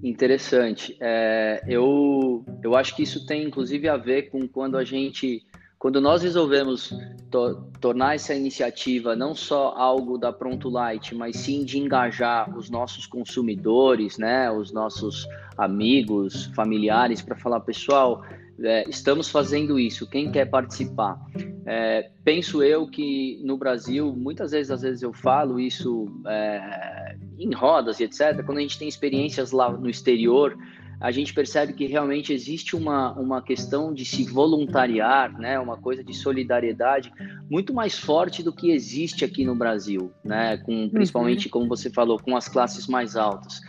Interessante. 0.03 0.95
É, 1.01 1.61
eu, 1.67 2.45
eu 2.63 2.75
acho 2.75 2.95
que 2.95 3.03
isso 3.03 3.25
tem 3.25 3.43
inclusive 3.43 3.87
a 3.89 3.97
ver 3.97 4.29
com 4.29 4.47
quando 4.47 4.77
a 4.77 4.83
gente 4.83 5.45
quando 5.79 6.01
nós 6.01 6.21
resolvemos 6.21 6.93
to 7.31 7.63
tornar 7.79 8.15
essa 8.15 8.35
iniciativa 8.35 9.15
não 9.15 9.33
só 9.33 9.73
algo 9.77 10.17
da 10.17 10.31
Pronto 10.33 10.67
Light, 10.67 11.15
mas 11.15 11.37
sim 11.37 11.63
de 11.63 11.79
engajar 11.79 12.53
os 12.57 12.69
nossos 12.69 13.07
consumidores, 13.07 14.17
né, 14.17 14.51
os 14.51 14.73
nossos 14.73 15.25
amigos, 15.57 16.47
familiares, 16.53 17.21
para 17.21 17.37
falar, 17.37 17.61
pessoal, 17.61 18.25
é, 18.61 18.89
estamos 18.89 19.29
fazendo 19.29 19.79
isso, 19.79 20.05
quem 20.09 20.29
quer 20.29 20.49
participar? 20.49 21.17
É, 21.65 22.09
penso 22.25 22.61
eu 22.61 22.85
que 22.85 23.39
no 23.45 23.57
Brasil, 23.57 24.13
muitas 24.13 24.51
vezes, 24.51 24.71
às 24.71 24.81
vezes 24.81 25.01
eu 25.01 25.13
falo 25.13 25.61
isso 25.61 26.11
é, 26.27 27.15
em 27.37 27.53
rodas 27.53 28.01
e 28.01 28.03
etc., 28.03 28.43
quando 28.45 28.57
a 28.57 28.61
gente 28.61 28.77
tem 28.77 28.87
experiências 28.87 29.53
lá 29.53 29.71
no 29.71 29.89
exterior, 29.89 30.57
a 30.99 31.11
gente 31.11 31.33
percebe 31.33 31.73
que 31.73 31.85
realmente 31.85 32.33
existe 32.33 32.75
uma, 32.75 33.13
uma 33.13 33.41
questão 33.41 33.93
de 33.93 34.03
se 34.03 34.25
voluntariar, 34.25 35.31
né, 35.39 35.57
uma 35.57 35.77
coisa 35.77 36.03
de 36.03 36.13
solidariedade 36.13 37.11
muito 37.49 37.73
mais 37.73 37.97
forte 37.97 38.43
do 38.43 38.51
que 38.51 38.71
existe 38.71 39.23
aqui 39.23 39.45
no 39.45 39.55
Brasil, 39.55 40.11
né, 40.23 40.57
com, 40.57 40.89
principalmente, 40.89 41.45
uhum. 41.45 41.51
como 41.51 41.67
você 41.67 41.89
falou, 41.89 42.19
com 42.19 42.35
as 42.35 42.49
classes 42.49 42.87
mais 42.87 43.15
altas. 43.15 43.61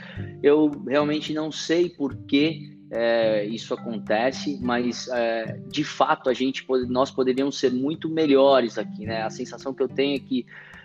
Eu 0.42 0.70
realmente 0.88 1.32
não 1.32 1.52
sei 1.52 1.88
por 1.88 2.16
que 2.26 2.80
é, 2.90 3.44
isso 3.46 3.72
acontece, 3.72 4.58
mas 4.60 5.06
é, 5.08 5.60
de 5.68 5.84
fato 5.84 6.28
a 6.28 6.34
gente 6.34 6.66
nós 6.88 7.10
poderíamos 7.10 7.58
ser 7.58 7.72
muito 7.72 8.08
melhores 8.08 8.76
aqui, 8.76 9.06
né? 9.06 9.22
A 9.22 9.30
sensação 9.30 9.72
que 9.72 9.82
eu 9.82 9.88
tenho 9.88 10.16
é 10.16 10.18
que 10.18 10.44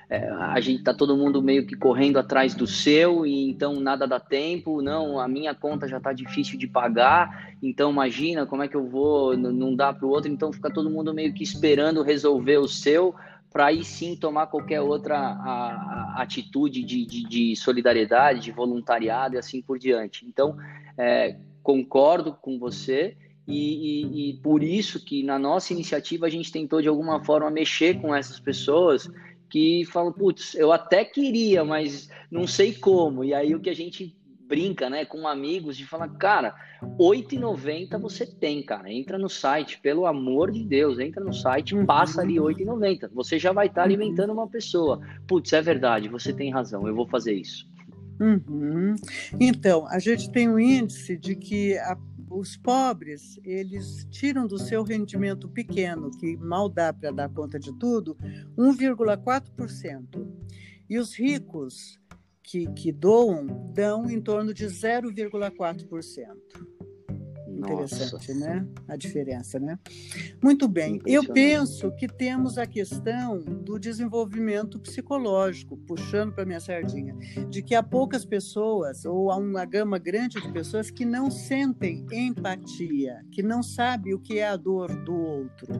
é, 0.09 0.29
a 0.29 0.59
gente 0.59 0.83
tá 0.83 0.93
todo 0.93 1.17
mundo 1.17 1.41
meio 1.41 1.65
que 1.65 1.75
correndo 1.75 2.17
atrás 2.17 2.53
do 2.53 2.67
seu 2.67 3.25
e 3.25 3.49
então 3.49 3.79
nada 3.79 4.07
dá 4.07 4.19
tempo, 4.19 4.81
não, 4.81 5.19
a 5.19 5.27
minha 5.27 5.55
conta 5.55 5.87
já 5.87 5.99
tá 5.99 6.13
difícil 6.13 6.59
de 6.59 6.67
pagar, 6.67 7.53
então 7.61 7.91
imagina 7.91 8.45
como 8.45 8.63
é 8.63 8.67
que 8.67 8.75
eu 8.75 8.87
vou, 8.87 9.35
não 9.35 9.75
dá 9.75 9.91
para 9.91 10.05
o 10.05 10.09
outro, 10.09 10.31
então 10.31 10.53
fica 10.53 10.71
todo 10.71 10.89
mundo 10.89 11.13
meio 11.13 11.33
que 11.33 11.43
esperando 11.43 12.03
resolver 12.03 12.57
o 12.57 12.67
seu 12.67 13.15
para 13.55 13.67
aí 13.67 13.85
sim 13.85 14.17
tomar 14.17 14.47
qualquer 14.47 14.81
outra 14.81 15.17
a, 15.17 16.15
a 16.17 16.21
atitude 16.21 16.83
de, 16.83 17.05
de, 17.05 17.23
de, 17.23 17.55
solidariedade, 17.55 18.41
de 18.41 18.51
voluntariado 18.51 19.35
e 19.35 19.37
assim 19.37 19.61
por 19.61 19.79
diante. 19.79 20.25
Então, 20.25 20.57
é, 20.97 21.37
concordo 21.63 22.33
com 22.33 22.59
você 22.59 23.15
e, 23.47 24.03
e, 24.03 24.29
e 24.29 24.33
por 24.41 24.61
isso 24.61 24.99
que 24.99 25.23
na 25.23 25.39
nossa 25.39 25.71
iniciativa 25.71 26.25
a 26.25 26.29
gente 26.29 26.51
tentou 26.51 26.81
de 26.81 26.89
alguma 26.89 27.23
forma 27.23 27.49
mexer 27.49 28.01
com 28.01 28.13
essas 28.13 28.41
pessoas 28.41 29.09
que 29.55 29.85
falam, 29.85 30.11
putz, 30.11 30.53
eu 30.55 30.73
até 30.73 31.05
queria, 31.05 31.63
mas 31.63 32.09
não 32.29 32.45
sei 32.45 32.73
como. 32.73 33.23
E 33.23 33.33
aí 33.33 33.55
o 33.55 33.59
que 33.61 33.69
a 33.69 33.73
gente 33.73 34.13
brinca, 34.45 34.89
né, 34.89 35.05
com 35.05 35.25
amigos 35.25 35.77
de 35.77 35.85
falar, 35.85 36.09
cara, 36.09 36.53
8,90 36.99 37.97
você 37.97 38.25
tem, 38.25 38.61
cara. 38.61 38.91
Entra 38.91 39.17
no 39.17 39.29
site, 39.29 39.79
pelo 39.79 40.05
amor 40.05 40.51
de 40.51 40.61
Deus, 40.61 40.99
entra 40.99 41.23
no 41.23 41.31
site, 41.31 41.73
uhum. 41.73 41.85
passa 41.85 42.19
ali 42.19 42.35
8,90. 42.35 43.09
Você 43.13 43.39
já 43.39 43.53
vai 43.53 43.67
estar 43.67 43.79
tá 43.79 43.87
alimentando 43.87 44.33
uma 44.33 44.45
pessoa. 44.45 44.99
Putz, 45.25 45.53
é 45.53 45.61
verdade, 45.61 46.09
você 46.09 46.33
tem 46.33 46.51
razão, 46.51 46.85
eu 46.85 46.93
vou 46.93 47.07
fazer 47.07 47.33
isso. 47.33 47.65
Uhum. 48.19 48.93
Então, 49.39 49.87
a 49.87 49.99
gente 49.99 50.29
tem 50.33 50.49
um 50.49 50.59
índice 50.59 51.15
de 51.15 51.33
que 51.33 51.77
a 51.77 51.97
os 52.29 52.57
pobres, 52.57 53.39
eles 53.43 54.05
tiram 54.09 54.47
do 54.47 54.57
seu 54.57 54.83
rendimento 54.83 55.47
pequeno, 55.47 56.11
que 56.11 56.35
mal 56.37 56.67
dá 56.67 56.91
para 56.91 57.11
dar 57.11 57.29
conta 57.29 57.59
de 57.59 57.71
tudo, 57.77 58.17
1,4%. 58.57 60.27
E 60.89 60.97
os 60.97 61.17
ricos 61.17 61.99
que, 62.43 62.67
que 62.73 62.91
doam 62.91 63.71
dão 63.73 64.09
em 64.09 64.21
torno 64.21 64.53
de 64.53 64.65
0,4%. 64.65 66.74
Interessante, 67.57 68.33
né? 68.33 68.67
A 68.87 68.95
diferença, 68.95 69.59
né? 69.59 69.79
Muito 70.43 70.67
bem. 70.67 70.99
Eu 71.05 71.25
penso 71.31 71.91
que 71.95 72.07
temos 72.07 72.57
a 72.57 72.65
questão 72.65 73.39
do 73.39 73.79
desenvolvimento 73.79 74.79
psicológico, 74.79 75.77
puxando 75.77 76.33
para 76.33 76.45
minha 76.45 76.59
sardinha, 76.59 77.15
de 77.49 77.61
que 77.61 77.73
há 77.73 77.81
poucas 77.81 78.25
pessoas, 78.25 79.05
ou 79.05 79.31
há 79.31 79.37
uma 79.37 79.65
gama 79.65 79.97
grande 79.97 80.41
de 80.41 80.51
pessoas 80.51 80.91
que 80.91 81.05
não 81.05 81.31
sentem 81.31 82.05
empatia, 82.11 83.25
que 83.31 83.41
não 83.41 83.63
sabem 83.63 84.13
o 84.13 84.19
que 84.19 84.39
é 84.39 84.47
a 84.47 84.57
dor 84.57 84.93
do 85.03 85.15
outro. 85.15 85.73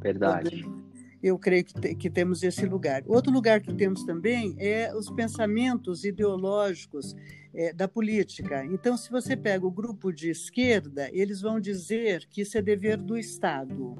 Verdade 0.00 0.77
eu 1.22 1.38
creio 1.38 1.64
que, 1.64 1.74
te, 1.74 1.94
que 1.94 2.10
temos 2.10 2.42
esse 2.42 2.64
lugar. 2.66 3.02
Outro 3.06 3.32
lugar 3.32 3.60
que 3.60 3.72
temos 3.74 4.04
também 4.04 4.54
é 4.58 4.94
os 4.94 5.10
pensamentos 5.10 6.04
ideológicos 6.04 7.14
é, 7.54 7.72
da 7.72 7.88
política. 7.88 8.64
Então, 8.64 8.96
se 8.96 9.10
você 9.10 9.36
pega 9.36 9.66
o 9.66 9.70
grupo 9.70 10.12
de 10.12 10.30
esquerda, 10.30 11.08
eles 11.12 11.40
vão 11.40 11.58
dizer 11.58 12.26
que 12.30 12.42
isso 12.42 12.56
é 12.56 12.62
dever 12.62 12.96
do 12.96 13.16
Estado. 13.16 13.96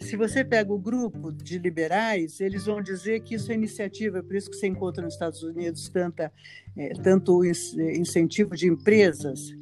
Se 0.00 0.16
você 0.16 0.42
pega 0.42 0.72
o 0.72 0.78
grupo 0.78 1.30
de 1.30 1.58
liberais, 1.58 2.40
eles 2.40 2.64
vão 2.64 2.80
dizer 2.80 3.20
que 3.20 3.34
isso 3.34 3.52
é 3.52 3.54
iniciativa, 3.54 4.22
por 4.22 4.34
isso 4.34 4.50
que 4.50 4.56
você 4.56 4.66
encontra 4.66 5.04
nos 5.04 5.12
Estados 5.12 5.42
Unidos 5.42 5.90
tanta, 5.90 6.32
é, 6.74 6.94
tanto 6.94 7.44
incentivo 7.44 8.56
de 8.56 8.66
empresas 8.66 9.54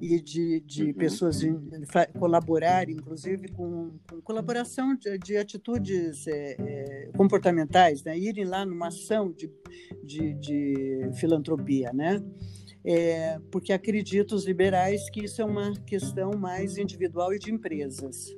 e 0.00 0.20
de, 0.20 0.60
de 0.60 0.84
uhum. 0.84 0.94
pessoas 0.94 1.40
de, 1.40 1.50
de 1.50 1.86
colaborarem, 2.18 2.96
inclusive 2.96 3.48
com, 3.48 3.92
com 4.08 4.20
colaboração 4.22 4.96
de, 4.96 5.18
de 5.18 5.36
atitudes 5.36 6.26
é, 6.26 6.56
é, 6.58 7.10
comportamentais, 7.16 8.02
né? 8.02 8.18
irem 8.18 8.44
lá 8.44 8.64
numa 8.64 8.88
ação 8.88 9.30
de, 9.30 9.50
de, 10.02 10.34
de 10.34 11.10
filantropia, 11.14 11.92
né? 11.92 12.22
É, 12.82 13.38
porque 13.50 13.74
acredito 13.74 14.34
os 14.34 14.46
liberais 14.46 15.10
que 15.10 15.24
isso 15.24 15.42
é 15.42 15.44
uma 15.44 15.74
questão 15.84 16.30
mais 16.32 16.78
individual 16.78 17.34
e 17.34 17.38
de 17.38 17.52
empresas. 17.52 18.34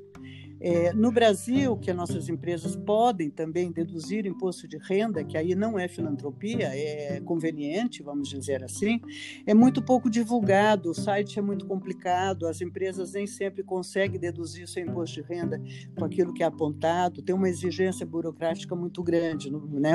É, 0.64 0.92
no 0.92 1.10
Brasil, 1.10 1.76
que 1.76 1.90
as 1.90 1.96
nossas 1.96 2.28
empresas 2.28 2.76
podem 2.76 3.28
também 3.28 3.72
deduzir 3.72 4.26
imposto 4.26 4.68
de 4.68 4.78
renda, 4.78 5.24
que 5.24 5.36
aí 5.36 5.56
não 5.56 5.76
é 5.76 5.88
filantropia, 5.88 6.68
é 6.68 7.20
conveniente, 7.20 8.00
vamos 8.00 8.28
dizer 8.28 8.62
assim, 8.62 9.00
é 9.44 9.52
muito 9.52 9.82
pouco 9.82 10.08
divulgado, 10.08 10.90
o 10.90 10.94
site 10.94 11.36
é 11.36 11.42
muito 11.42 11.66
complicado, 11.66 12.46
as 12.46 12.60
empresas 12.60 13.12
nem 13.12 13.26
sempre 13.26 13.64
conseguem 13.64 14.20
deduzir 14.20 14.68
seu 14.68 14.84
imposto 14.84 15.20
de 15.20 15.26
renda 15.26 15.60
com 15.98 16.04
aquilo 16.04 16.32
que 16.32 16.44
é 16.44 16.46
apontado, 16.46 17.22
tem 17.22 17.34
uma 17.34 17.48
exigência 17.48 18.06
burocrática 18.06 18.76
muito 18.76 19.02
grande, 19.02 19.50
né? 19.50 19.94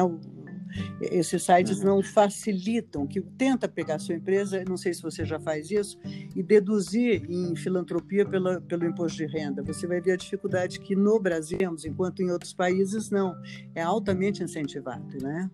Esses 1.01 1.43
sites 1.43 1.82
não 1.82 2.01
facilitam, 2.01 3.06
que 3.08 3.21
tenta 3.21 3.67
pegar 3.67 3.99
sua 3.99 4.15
empresa, 4.15 4.63
não 4.67 4.77
sei 4.77 4.93
se 4.93 5.01
você 5.01 5.25
já 5.25 5.39
faz 5.39 5.69
isso, 5.71 5.99
e 6.36 6.41
deduzir 6.41 7.23
em 7.30 7.56
filantropia 7.56 8.25
pela, 8.25 8.62
pelo 8.62 8.86
imposto 8.86 9.17
de 9.17 9.25
renda. 9.25 9.63
Você 9.63 9.88
vai 9.88 10.01
ver 10.01 10.13
a 10.13 10.17
dificuldade 10.17 10.80
que 10.80 10.95
no 10.95 11.19
Brasil 11.19 11.58
temos, 11.58 11.86
enquanto 11.86 12.21
em 12.21 12.32
outros 12.32 12.53
países 12.53 13.10
não. 13.10 13.36
É 13.75 13.82
altamente 13.82 14.43
incentivado, 14.43 15.17
né? 15.21 15.49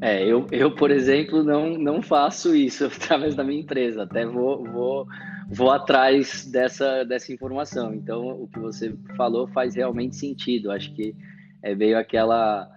É, 0.00 0.24
eu, 0.24 0.46
eu, 0.52 0.74
por 0.74 0.90
exemplo, 0.90 1.42
não, 1.42 1.76
não 1.76 2.00
faço 2.00 2.54
isso 2.54 2.86
através 2.96 3.34
da 3.34 3.42
minha 3.42 3.60
empresa, 3.60 4.04
até 4.04 4.24
vou, 4.24 4.64
vou, 4.64 5.06
vou 5.48 5.70
atrás 5.70 6.46
dessa, 6.46 7.04
dessa 7.04 7.32
informação. 7.32 7.92
Então, 7.92 8.42
o 8.42 8.48
que 8.48 8.60
você 8.60 8.94
falou 9.16 9.48
faz 9.48 9.74
realmente 9.74 10.16
sentido. 10.16 10.70
Acho 10.70 10.92
que 10.94 11.14
é, 11.62 11.74
veio 11.74 11.98
aquela 11.98 12.68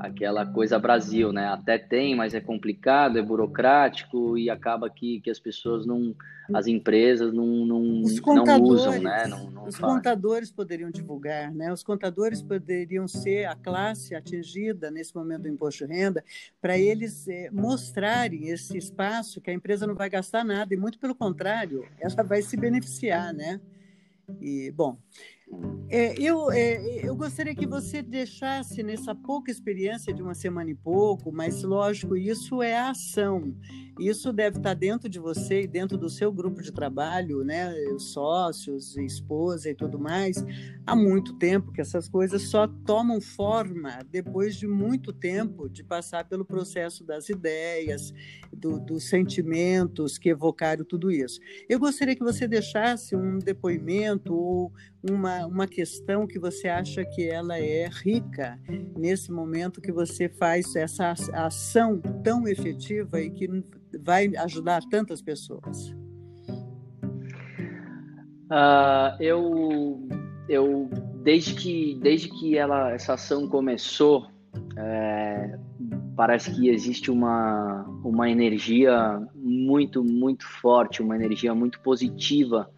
aquela 0.00 0.46
coisa 0.46 0.78
Brasil, 0.78 1.30
né? 1.30 1.46
Até 1.48 1.76
tem, 1.76 2.16
mas 2.16 2.34
é 2.34 2.40
complicado, 2.40 3.18
é 3.18 3.22
burocrático 3.22 4.36
e 4.36 4.48
acaba 4.48 4.88
que, 4.88 5.20
que 5.20 5.30
as 5.30 5.38
pessoas 5.38 5.84
não, 5.84 6.16
as 6.54 6.66
empresas 6.66 7.34
não, 7.34 7.66
não, 7.66 7.82
não 7.82 8.62
usam, 8.62 9.00
né? 9.00 9.26
Não, 9.26 9.50
não 9.50 9.64
os 9.66 9.76
fazem. 9.76 9.96
contadores 9.96 10.50
poderiam 10.50 10.90
divulgar, 10.90 11.52
né? 11.52 11.70
Os 11.70 11.82
contadores 11.82 12.40
poderiam 12.40 13.06
ser 13.06 13.44
a 13.44 13.54
classe 13.54 14.14
atingida 14.14 14.90
nesse 14.90 15.14
momento 15.14 15.42
do 15.42 15.48
imposto 15.48 15.86
de 15.86 15.92
renda 15.92 16.24
para 16.62 16.78
eles 16.78 17.28
é, 17.28 17.50
mostrarem 17.50 18.48
esse 18.48 18.78
espaço 18.78 19.40
que 19.40 19.50
a 19.50 19.54
empresa 19.54 19.86
não 19.86 19.94
vai 19.94 20.08
gastar 20.08 20.44
nada 20.44 20.72
e 20.72 20.78
muito 20.78 20.98
pelo 20.98 21.14
contrário, 21.14 21.86
ela 22.00 22.22
vai 22.22 22.40
se 22.40 22.56
beneficiar, 22.56 23.34
né? 23.34 23.60
E 24.40 24.70
bom, 24.70 24.96
é, 25.88 26.14
eu, 26.22 26.52
é, 26.52 27.00
eu 27.04 27.16
gostaria 27.16 27.54
que 27.54 27.66
você 27.66 28.00
deixasse 28.00 28.80
nessa 28.80 29.12
pouca 29.12 29.50
experiência 29.50 30.14
de 30.14 30.22
uma 30.22 30.34
semana 30.34 30.70
e 30.70 30.74
pouco, 30.74 31.32
mas 31.32 31.64
lógico, 31.64 32.16
isso 32.16 32.62
é 32.62 32.76
a 32.76 32.90
ação. 32.90 33.52
Isso 33.98 34.32
deve 34.32 34.58
estar 34.58 34.72
dentro 34.72 35.08
de 35.08 35.18
você 35.18 35.62
e 35.62 35.66
dentro 35.66 35.98
do 35.98 36.08
seu 36.08 36.32
grupo 36.32 36.62
de 36.62 36.72
trabalho, 36.72 37.44
né? 37.44 37.74
Sócios, 37.98 38.96
esposa 38.96 39.68
e 39.68 39.74
tudo 39.74 39.98
mais. 39.98 40.42
Há 40.86 40.96
muito 40.96 41.34
tempo 41.34 41.72
que 41.72 41.80
essas 41.80 42.08
coisas 42.08 42.42
só 42.42 42.66
tomam 42.66 43.20
forma 43.20 43.98
depois 44.08 44.56
de 44.56 44.66
muito 44.66 45.12
tempo 45.12 45.68
de 45.68 45.84
passar 45.84 46.26
pelo 46.26 46.44
processo 46.44 47.04
das 47.04 47.28
ideias, 47.28 48.14
do, 48.52 48.78
dos 48.78 49.08
sentimentos 49.08 50.16
que 50.16 50.30
evocaram 50.30 50.84
tudo 50.84 51.10
isso. 51.10 51.40
Eu 51.68 51.78
gostaria 51.78 52.16
que 52.16 52.24
você 52.24 52.48
deixasse 52.48 53.14
um 53.14 53.38
depoimento 53.38 54.34
ou 54.34 54.72
uma, 55.02 55.46
uma 55.46 55.66
questão 55.66 56.26
que 56.26 56.38
você 56.38 56.68
acha 56.68 57.04
que 57.04 57.28
ela 57.28 57.58
é 57.58 57.88
rica 57.88 58.58
nesse 58.96 59.32
momento 59.32 59.80
que 59.80 59.92
você 59.92 60.28
faz 60.28 60.74
essa 60.76 61.14
ação 61.32 62.00
tão 62.22 62.46
efetiva 62.46 63.20
e 63.20 63.30
que 63.30 63.48
vai 64.02 64.30
ajudar 64.36 64.82
tantas 64.90 65.22
pessoas? 65.22 65.94
Uh, 68.50 69.16
eu, 69.20 70.08
eu 70.48 70.90
desde 71.22 71.54
que 71.54 71.98
desde 72.02 72.28
que 72.28 72.58
ela 72.58 72.90
essa 72.92 73.14
ação 73.14 73.48
começou, 73.48 74.26
é, 74.76 75.56
parece 76.16 76.50
que 76.54 76.68
existe 76.68 77.10
uma 77.10 77.84
uma 78.04 78.28
energia 78.28 79.22
muito 79.34 80.02
muito 80.02 80.44
forte, 80.44 81.00
uma 81.00 81.14
energia 81.14 81.54
muito 81.54 81.80
positiva 81.80 82.68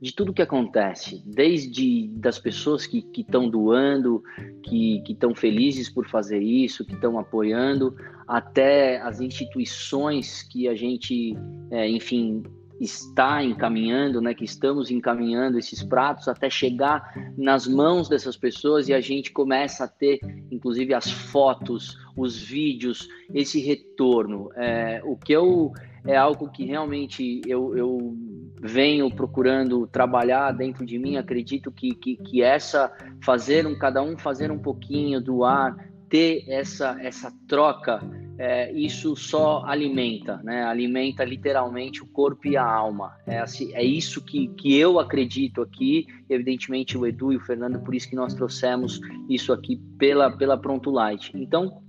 de 0.00 0.14
tudo 0.14 0.32
que 0.32 0.40
acontece, 0.40 1.22
desde 1.26 2.08
das 2.08 2.38
pessoas 2.38 2.86
que 2.86 3.04
estão 3.16 3.50
doando, 3.50 4.22
que 4.62 5.02
estão 5.06 5.34
felizes 5.34 5.90
por 5.90 6.08
fazer 6.08 6.40
isso, 6.40 6.84
que 6.86 6.94
estão 6.94 7.18
apoiando, 7.18 7.94
até 8.26 8.98
as 9.02 9.20
instituições 9.20 10.42
que 10.42 10.66
a 10.68 10.74
gente, 10.74 11.36
é, 11.70 11.86
enfim, 11.88 12.42
está 12.80 13.44
encaminhando, 13.44 14.22
né, 14.22 14.32
que 14.32 14.44
estamos 14.44 14.90
encaminhando 14.90 15.58
esses 15.58 15.82
pratos 15.82 16.28
até 16.28 16.48
chegar 16.48 17.12
nas 17.36 17.66
mãos 17.66 18.08
dessas 18.08 18.38
pessoas 18.38 18.88
e 18.88 18.94
a 18.94 19.00
gente 19.02 19.30
começa 19.30 19.84
a 19.84 19.88
ter, 19.88 20.18
inclusive, 20.50 20.94
as 20.94 21.10
fotos, 21.10 21.98
os 22.16 22.40
vídeos, 22.40 23.06
esse 23.34 23.60
retorno. 23.60 24.50
É, 24.56 25.02
o 25.04 25.14
que 25.14 25.32
eu 25.32 25.72
é 26.06 26.16
algo 26.16 26.50
que 26.50 26.64
realmente 26.64 27.42
eu, 27.46 27.76
eu 27.76 28.16
venho 28.60 29.10
procurando 29.10 29.86
trabalhar 29.86 30.52
dentro 30.52 30.84
de 30.84 30.98
mim. 30.98 31.16
Acredito 31.16 31.70
que, 31.72 31.94
que, 31.94 32.16
que 32.16 32.42
essa 32.42 32.92
fazer 33.24 33.66
um 33.66 33.78
cada 33.78 34.02
um 34.02 34.18
fazer 34.18 34.50
um 34.50 34.58
pouquinho 34.58 35.20
doar, 35.20 35.76
ter 36.08 36.44
essa 36.48 36.98
essa 37.00 37.32
troca, 37.48 38.00
é, 38.36 38.72
isso 38.72 39.16
só 39.16 39.64
alimenta, 39.64 40.38
né? 40.42 40.64
Alimenta 40.64 41.24
literalmente 41.24 42.02
o 42.02 42.06
corpo 42.06 42.48
e 42.48 42.56
a 42.56 42.64
alma. 42.64 43.16
É, 43.26 43.38
assim, 43.38 43.72
é 43.74 43.84
isso 43.84 44.22
que, 44.22 44.48
que 44.48 44.76
eu 44.76 44.98
acredito 44.98 45.62
aqui. 45.62 46.06
Evidentemente 46.28 46.98
o 46.98 47.06
Edu 47.06 47.32
e 47.32 47.36
o 47.36 47.40
Fernando, 47.40 47.80
por 47.80 47.94
isso 47.94 48.08
que 48.08 48.16
nós 48.16 48.34
trouxemos 48.34 49.00
isso 49.28 49.52
aqui 49.52 49.76
pela 49.98 50.30
pela 50.30 50.58
Pronto 50.58 50.90
Light. 50.90 51.32
Então 51.34 51.80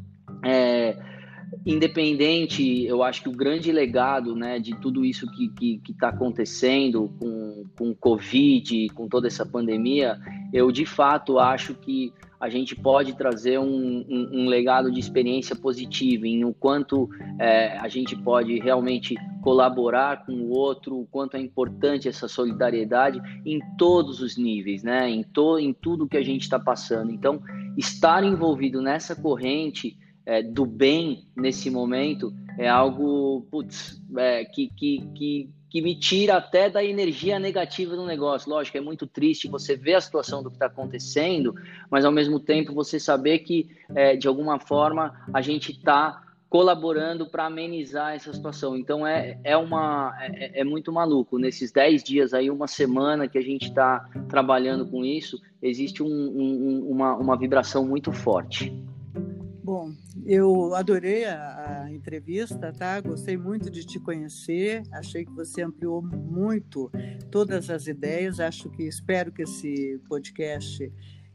é, 0.45 0.97
independente, 1.65 2.85
eu 2.85 3.03
acho 3.03 3.21
que 3.21 3.29
o 3.29 3.35
grande 3.35 3.71
legado 3.71 4.35
né, 4.35 4.59
de 4.59 4.75
tudo 4.75 5.05
isso 5.05 5.29
que 5.31 5.81
está 5.89 6.09
acontecendo 6.09 7.11
com, 7.19 7.65
o 7.79 7.95
Covid, 7.95 8.89
com 8.89 9.07
toda 9.07 9.27
essa 9.27 9.45
pandemia, 9.45 10.19
eu 10.51 10.71
de 10.71 10.85
fato 10.85 11.37
acho 11.37 11.75
que 11.75 12.11
a 12.39 12.49
gente 12.49 12.75
pode 12.75 13.15
trazer 13.15 13.59
um, 13.59 14.03
um, 14.09 14.29
um 14.33 14.47
legado 14.47 14.91
de 14.91 14.99
experiência 14.99 15.55
positiva 15.55 16.27
em 16.27 16.43
o 16.43 16.51
quanto 16.51 17.07
é, 17.39 17.77
a 17.77 17.87
gente 17.87 18.15
pode 18.15 18.59
realmente 18.59 19.15
colaborar 19.43 20.25
com 20.25 20.33
o 20.33 20.49
outro, 20.49 20.99
o 20.99 21.05
quanto 21.05 21.37
é 21.37 21.39
importante 21.39 22.07
essa 22.09 22.27
solidariedade 22.27 23.21
em 23.45 23.59
todos 23.77 24.21
os 24.21 24.37
níveis, 24.37 24.81
né? 24.81 25.07
em, 25.07 25.21
to, 25.21 25.59
em 25.59 25.71
tudo 25.71 26.07
que 26.07 26.17
a 26.17 26.23
gente 26.23 26.41
está 26.41 26.57
passando. 26.57 27.11
Então, 27.11 27.39
estar 27.77 28.23
envolvido 28.23 28.81
nessa 28.81 29.15
corrente 29.15 29.95
é, 30.25 30.41
do 30.41 30.65
bem 30.65 31.25
nesse 31.35 31.69
momento 31.69 32.33
é 32.57 32.67
algo 32.67 33.45
putz, 33.49 34.01
é, 34.17 34.45
que, 34.45 34.69
que, 34.75 35.07
que 35.15 35.49
que 35.71 35.81
me 35.81 35.95
tira 35.95 36.35
até 36.35 36.69
da 36.69 36.83
energia 36.83 37.39
negativa 37.39 37.95
do 37.95 38.05
negócio. 38.05 38.49
Lógico, 38.49 38.77
é 38.77 38.81
muito 38.81 39.07
triste 39.07 39.47
você 39.47 39.73
ver 39.73 39.93
a 39.93 40.01
situação 40.01 40.43
do 40.43 40.49
que 40.49 40.57
está 40.57 40.65
acontecendo, 40.65 41.55
mas 41.89 42.03
ao 42.03 42.11
mesmo 42.11 42.41
tempo 42.41 42.73
você 42.73 42.99
saber 42.99 43.39
que, 43.39 43.69
é, 43.95 44.17
de 44.17 44.27
alguma 44.27 44.59
forma, 44.59 45.13
a 45.33 45.41
gente 45.41 45.71
está 45.71 46.23
colaborando 46.49 47.25
para 47.25 47.45
amenizar 47.45 48.13
essa 48.13 48.33
situação. 48.33 48.75
Então 48.75 49.07
é, 49.07 49.39
é, 49.45 49.55
uma, 49.55 50.13
é, 50.19 50.59
é 50.59 50.63
muito 50.65 50.91
maluco. 50.91 51.39
Nesses 51.39 51.71
10 51.71 52.03
dias 52.03 52.33
aí, 52.33 52.51
uma 52.51 52.67
semana 52.67 53.25
que 53.25 53.37
a 53.37 53.41
gente 53.41 53.69
está 53.69 54.05
trabalhando 54.27 54.85
com 54.85 55.05
isso, 55.05 55.41
existe 55.61 56.03
um, 56.03 56.07
um, 56.07 56.87
uma, 56.89 57.15
uma 57.15 57.37
vibração 57.37 57.87
muito 57.87 58.11
forte. 58.11 58.77
Bom, 59.63 59.93
eu 60.25 60.73
adorei 60.73 61.25
a, 61.25 61.83
a, 61.83 61.91
entrevista, 61.91 62.73
tá? 62.73 62.99
Gostei 62.99 63.37
muito 63.37 63.69
de 63.69 63.85
te 63.85 63.99
conhecer. 63.99 64.81
Achei 64.91 65.23
que 65.23 65.31
você 65.31 65.61
ampliou 65.61 66.01
muito 66.01 66.91
todas 67.29 67.69
as 67.69 67.85
ideias. 67.85 68.39
Acho 68.39 68.69
que 68.71 68.83
espero 68.83 69.31
que 69.31 69.43
esse 69.43 70.01
podcast 70.09 70.91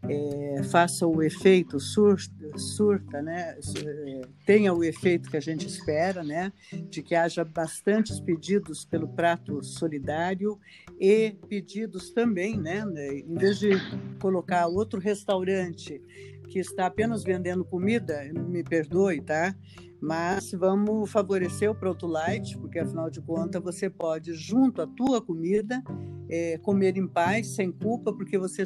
é, 0.08 0.62
faça 0.64 1.06
o 1.06 1.22
efeito 1.22 1.78
surta, 1.78 2.58
surta 2.58 3.22
né? 3.22 3.56
É, 3.84 4.20
tenha 4.44 4.72
o 4.72 4.82
efeito 4.82 5.30
que 5.30 5.36
a 5.36 5.40
gente 5.40 5.66
espera, 5.66 6.22
né? 6.22 6.52
De 6.90 7.02
que 7.02 7.14
haja 7.14 7.44
bastantes 7.44 8.18
pedidos 8.18 8.84
pelo 8.84 9.08
prato 9.08 9.62
solidário 9.62 10.58
e 10.98 11.36
pedidos 11.48 12.10
também, 12.10 12.58
né? 12.58 12.84
Em 13.24 13.34
vez 13.34 13.58
de 13.58 13.70
colocar 14.18 14.66
outro 14.66 15.00
restaurante 15.00 16.02
que 16.48 16.58
está 16.58 16.86
apenas 16.86 17.22
vendendo 17.22 17.64
comida, 17.64 18.22
me 18.32 18.62
perdoe, 18.62 19.20
tá? 19.20 19.54
Mas 20.00 20.52
vamos 20.52 21.10
favorecer 21.10 21.70
o 21.70 21.74
Proto 21.74 22.06
Light, 22.06 22.56
porque 22.58 22.78
afinal 22.78 23.10
de 23.10 23.20
contas 23.20 23.62
você 23.62 23.88
pode, 23.88 24.32
junto 24.34 24.82
à 24.82 24.86
tua 24.86 25.22
comida, 25.22 25.82
é, 26.28 26.58
comer 26.58 26.96
em 26.96 27.06
paz, 27.06 27.54
sem 27.54 27.72
culpa, 27.72 28.12
porque 28.12 28.38
você 28.38 28.62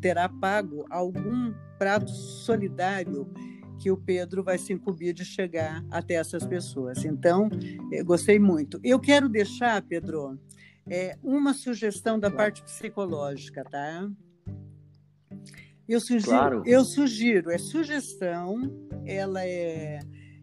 terá 0.00 0.28
pago 0.28 0.84
algum 0.88 1.52
prato 1.78 2.10
solidário 2.10 3.30
que 3.78 3.90
o 3.90 3.96
Pedro 3.96 4.42
vai 4.42 4.58
se 4.58 4.72
incumbir 4.72 5.14
de 5.14 5.24
chegar 5.24 5.84
até 5.90 6.14
essas 6.14 6.44
pessoas. 6.44 7.04
Então, 7.04 7.48
é, 7.92 8.02
gostei 8.02 8.38
muito. 8.38 8.80
Eu 8.82 8.98
quero 8.98 9.28
deixar, 9.28 9.80
Pedro, 9.82 10.38
é, 10.88 11.16
uma 11.22 11.54
sugestão 11.54 12.18
da 12.18 12.30
parte 12.30 12.62
psicológica, 12.62 13.64
tá? 13.64 14.08
Eu 15.88 16.00
sugiro, 16.00 16.30
claro. 16.30 16.62
eu 16.66 16.84
sugiro, 16.84 17.50
é 17.50 17.56
sugestão, 17.56 18.70
ela 19.06 19.42
é, 19.42 20.00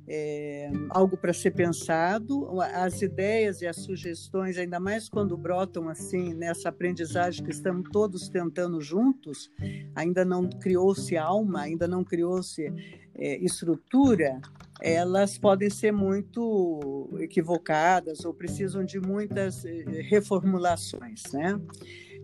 é 0.07 0.71
algo 0.89 1.15
para 1.15 1.33
ser 1.33 1.51
pensado. 1.51 2.59
As 2.59 3.01
ideias 3.03 3.61
e 3.61 3.67
as 3.67 3.75
sugestões, 3.75 4.57
ainda 4.57 4.79
mais 4.79 5.07
quando 5.07 5.37
brotam 5.37 5.87
assim 5.87 6.33
nessa 6.33 6.69
aprendizagem 6.69 7.43
que 7.43 7.51
estamos 7.51 7.89
todos 7.91 8.27
tentando 8.27 8.81
juntos, 8.81 9.51
ainda 9.93 10.25
não 10.25 10.49
criou-se 10.49 11.15
alma, 11.15 11.61
ainda 11.61 11.87
não 11.87 12.03
criou-se 12.03 12.73
é, 13.13 13.37
estrutura, 13.37 14.41
elas 14.81 15.37
podem 15.37 15.69
ser 15.69 15.91
muito 15.91 17.09
equivocadas 17.19 18.25
ou 18.25 18.33
precisam 18.33 18.83
de 18.83 18.99
muitas 18.99 19.63
é, 19.63 19.83
reformulações, 20.01 21.21
né? 21.31 21.59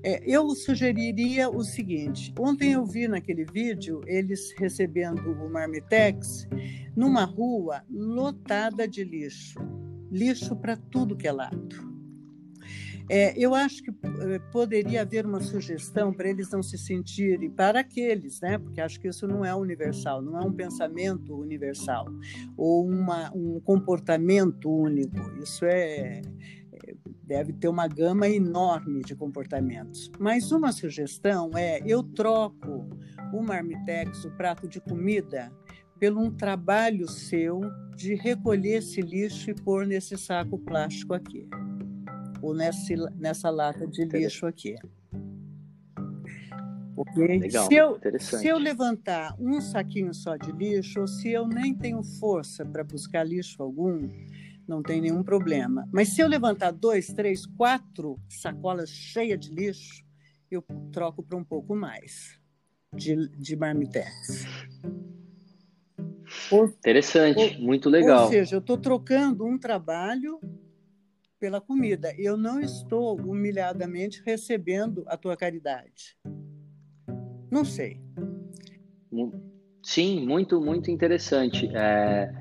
É, 0.04 0.24
eu 0.26 0.50
sugeriria 0.52 1.50
o 1.50 1.64
seguinte: 1.64 2.34
ontem 2.40 2.74
eu 2.74 2.86
vi 2.86 3.08
naquele 3.08 3.46
vídeo 3.46 4.02
eles 4.06 4.54
recebendo 4.58 5.32
o 5.32 5.50
Marmitex 5.50 6.48
numa 6.96 7.24
rua 7.24 7.84
lotada 7.90 8.88
de 8.88 9.04
lixo 9.04 9.60
lixo 10.12 10.56
para 10.56 10.76
tudo 10.76 11.16
que 11.16 11.28
é 11.28 11.32
lado. 11.32 11.90
É, 13.10 13.34
eu 13.38 13.54
acho 13.54 13.84
que 13.84 13.90
eh, 13.90 14.40
poderia 14.54 15.02
haver 15.02 15.26
uma 15.26 15.42
sugestão 15.42 16.14
para 16.14 16.30
eles 16.30 16.50
não 16.50 16.64
se 16.64 16.78
sentirem, 16.78 17.50
para 17.50 17.82
aqueles, 17.82 18.40
né? 18.40 18.58
porque 18.58 18.80
acho 18.80 19.00
que 19.02 19.08
isso 19.08 19.28
não 19.28 19.44
é 19.44 19.54
universal, 19.54 20.22
não 20.22 20.40
é 20.40 20.42
um 20.42 20.54
pensamento 20.54 21.36
universal, 21.36 22.08
ou 22.56 22.88
uma, 22.88 23.30
um 23.36 23.60
comportamento 23.60 24.70
único. 24.70 25.18
Isso 25.42 25.66
é, 25.66 26.22
deve 27.32 27.54
ter 27.54 27.70
uma 27.70 27.88
gama 27.88 28.28
enorme 28.28 29.02
de 29.04 29.16
comportamentos. 29.16 30.12
Mas 30.20 30.52
uma 30.52 30.74
sugestão 30.74 31.52
é: 31.56 31.80
eu 31.86 32.04
troco 32.04 32.90
o 33.32 33.42
marmitex, 33.42 34.26
o 34.26 34.32
prato 34.32 34.68
de 34.68 34.82
comida, 34.82 35.50
pelo 35.98 36.20
um 36.20 36.30
trabalho 36.30 37.08
seu 37.08 37.62
de 37.96 38.16
recolher 38.16 38.80
esse 38.80 39.02
lixo 39.02 39.50
e 39.50 39.54
pôr 39.54 39.88
nesse 39.88 40.18
saco 40.18 40.60
plástico 40.60 41.14
aqui, 41.14 41.48
ou 42.42 42.54
nessa, 42.54 42.94
nessa 43.16 43.50
lata 43.50 43.88
de 43.88 44.04
lixo 44.04 44.46
aqui. 44.46 44.76
Okay? 46.98 47.40
Legal, 47.40 47.68
se, 47.68 47.76
eu, 47.76 48.00
se 48.20 48.48
eu 48.48 48.58
levantar 48.58 49.34
um 49.40 49.62
saquinho 49.62 50.14
só 50.14 50.36
de 50.36 50.52
lixo, 50.52 51.00
ou 51.00 51.08
se 51.08 51.32
eu 51.32 51.48
nem 51.48 51.74
tenho 51.74 52.04
força 52.04 52.66
para 52.66 52.84
buscar 52.84 53.24
lixo 53.24 53.64
algum, 53.64 54.10
não 54.68 54.82
tem 54.82 55.02
nenhum 55.02 55.24
problema. 55.24 55.88
Mas 55.92 56.10
se 56.10 56.22
eu 56.22 56.28
levantar 56.28 56.72
dois, 56.72 57.08
três, 57.08 57.46
quatro 57.46 58.20
sacolas 58.30 58.90
cheias 58.90 59.40
de 59.40 59.54
lixo, 59.54 60.04
eu 60.50 60.64
troco 60.92 61.24
para 61.24 61.38
um 61.38 61.44
pouco 61.44 61.76
mais 61.76 62.40
de, 62.94 63.30
de 63.30 63.56
marmitex. 63.56 64.46
Interessante, 66.52 67.58
ou, 67.58 67.62
muito 67.62 67.90
legal. 67.90 68.26
Ou 68.26 68.32
seja, 68.32 68.56
eu 68.56 68.60
estou 68.60 68.78
trocando 68.78 69.46
um 69.46 69.58
trabalho 69.58 70.40
pela 71.40 71.60
comida. 71.60 72.14
Eu 72.18 72.38
não 72.38 72.60
estou 72.60 73.20
humilhadamente 73.20 74.22
recebendo 74.26 75.04
a 75.08 75.18
tua 75.18 75.36
caridade. 75.36 76.18
Não 77.50 77.66
sei. 77.66 78.00
Sim, 79.84 80.26
muito, 80.26 80.62
muito 80.62 80.92
interessante. 80.92 81.70
É, 81.74 82.32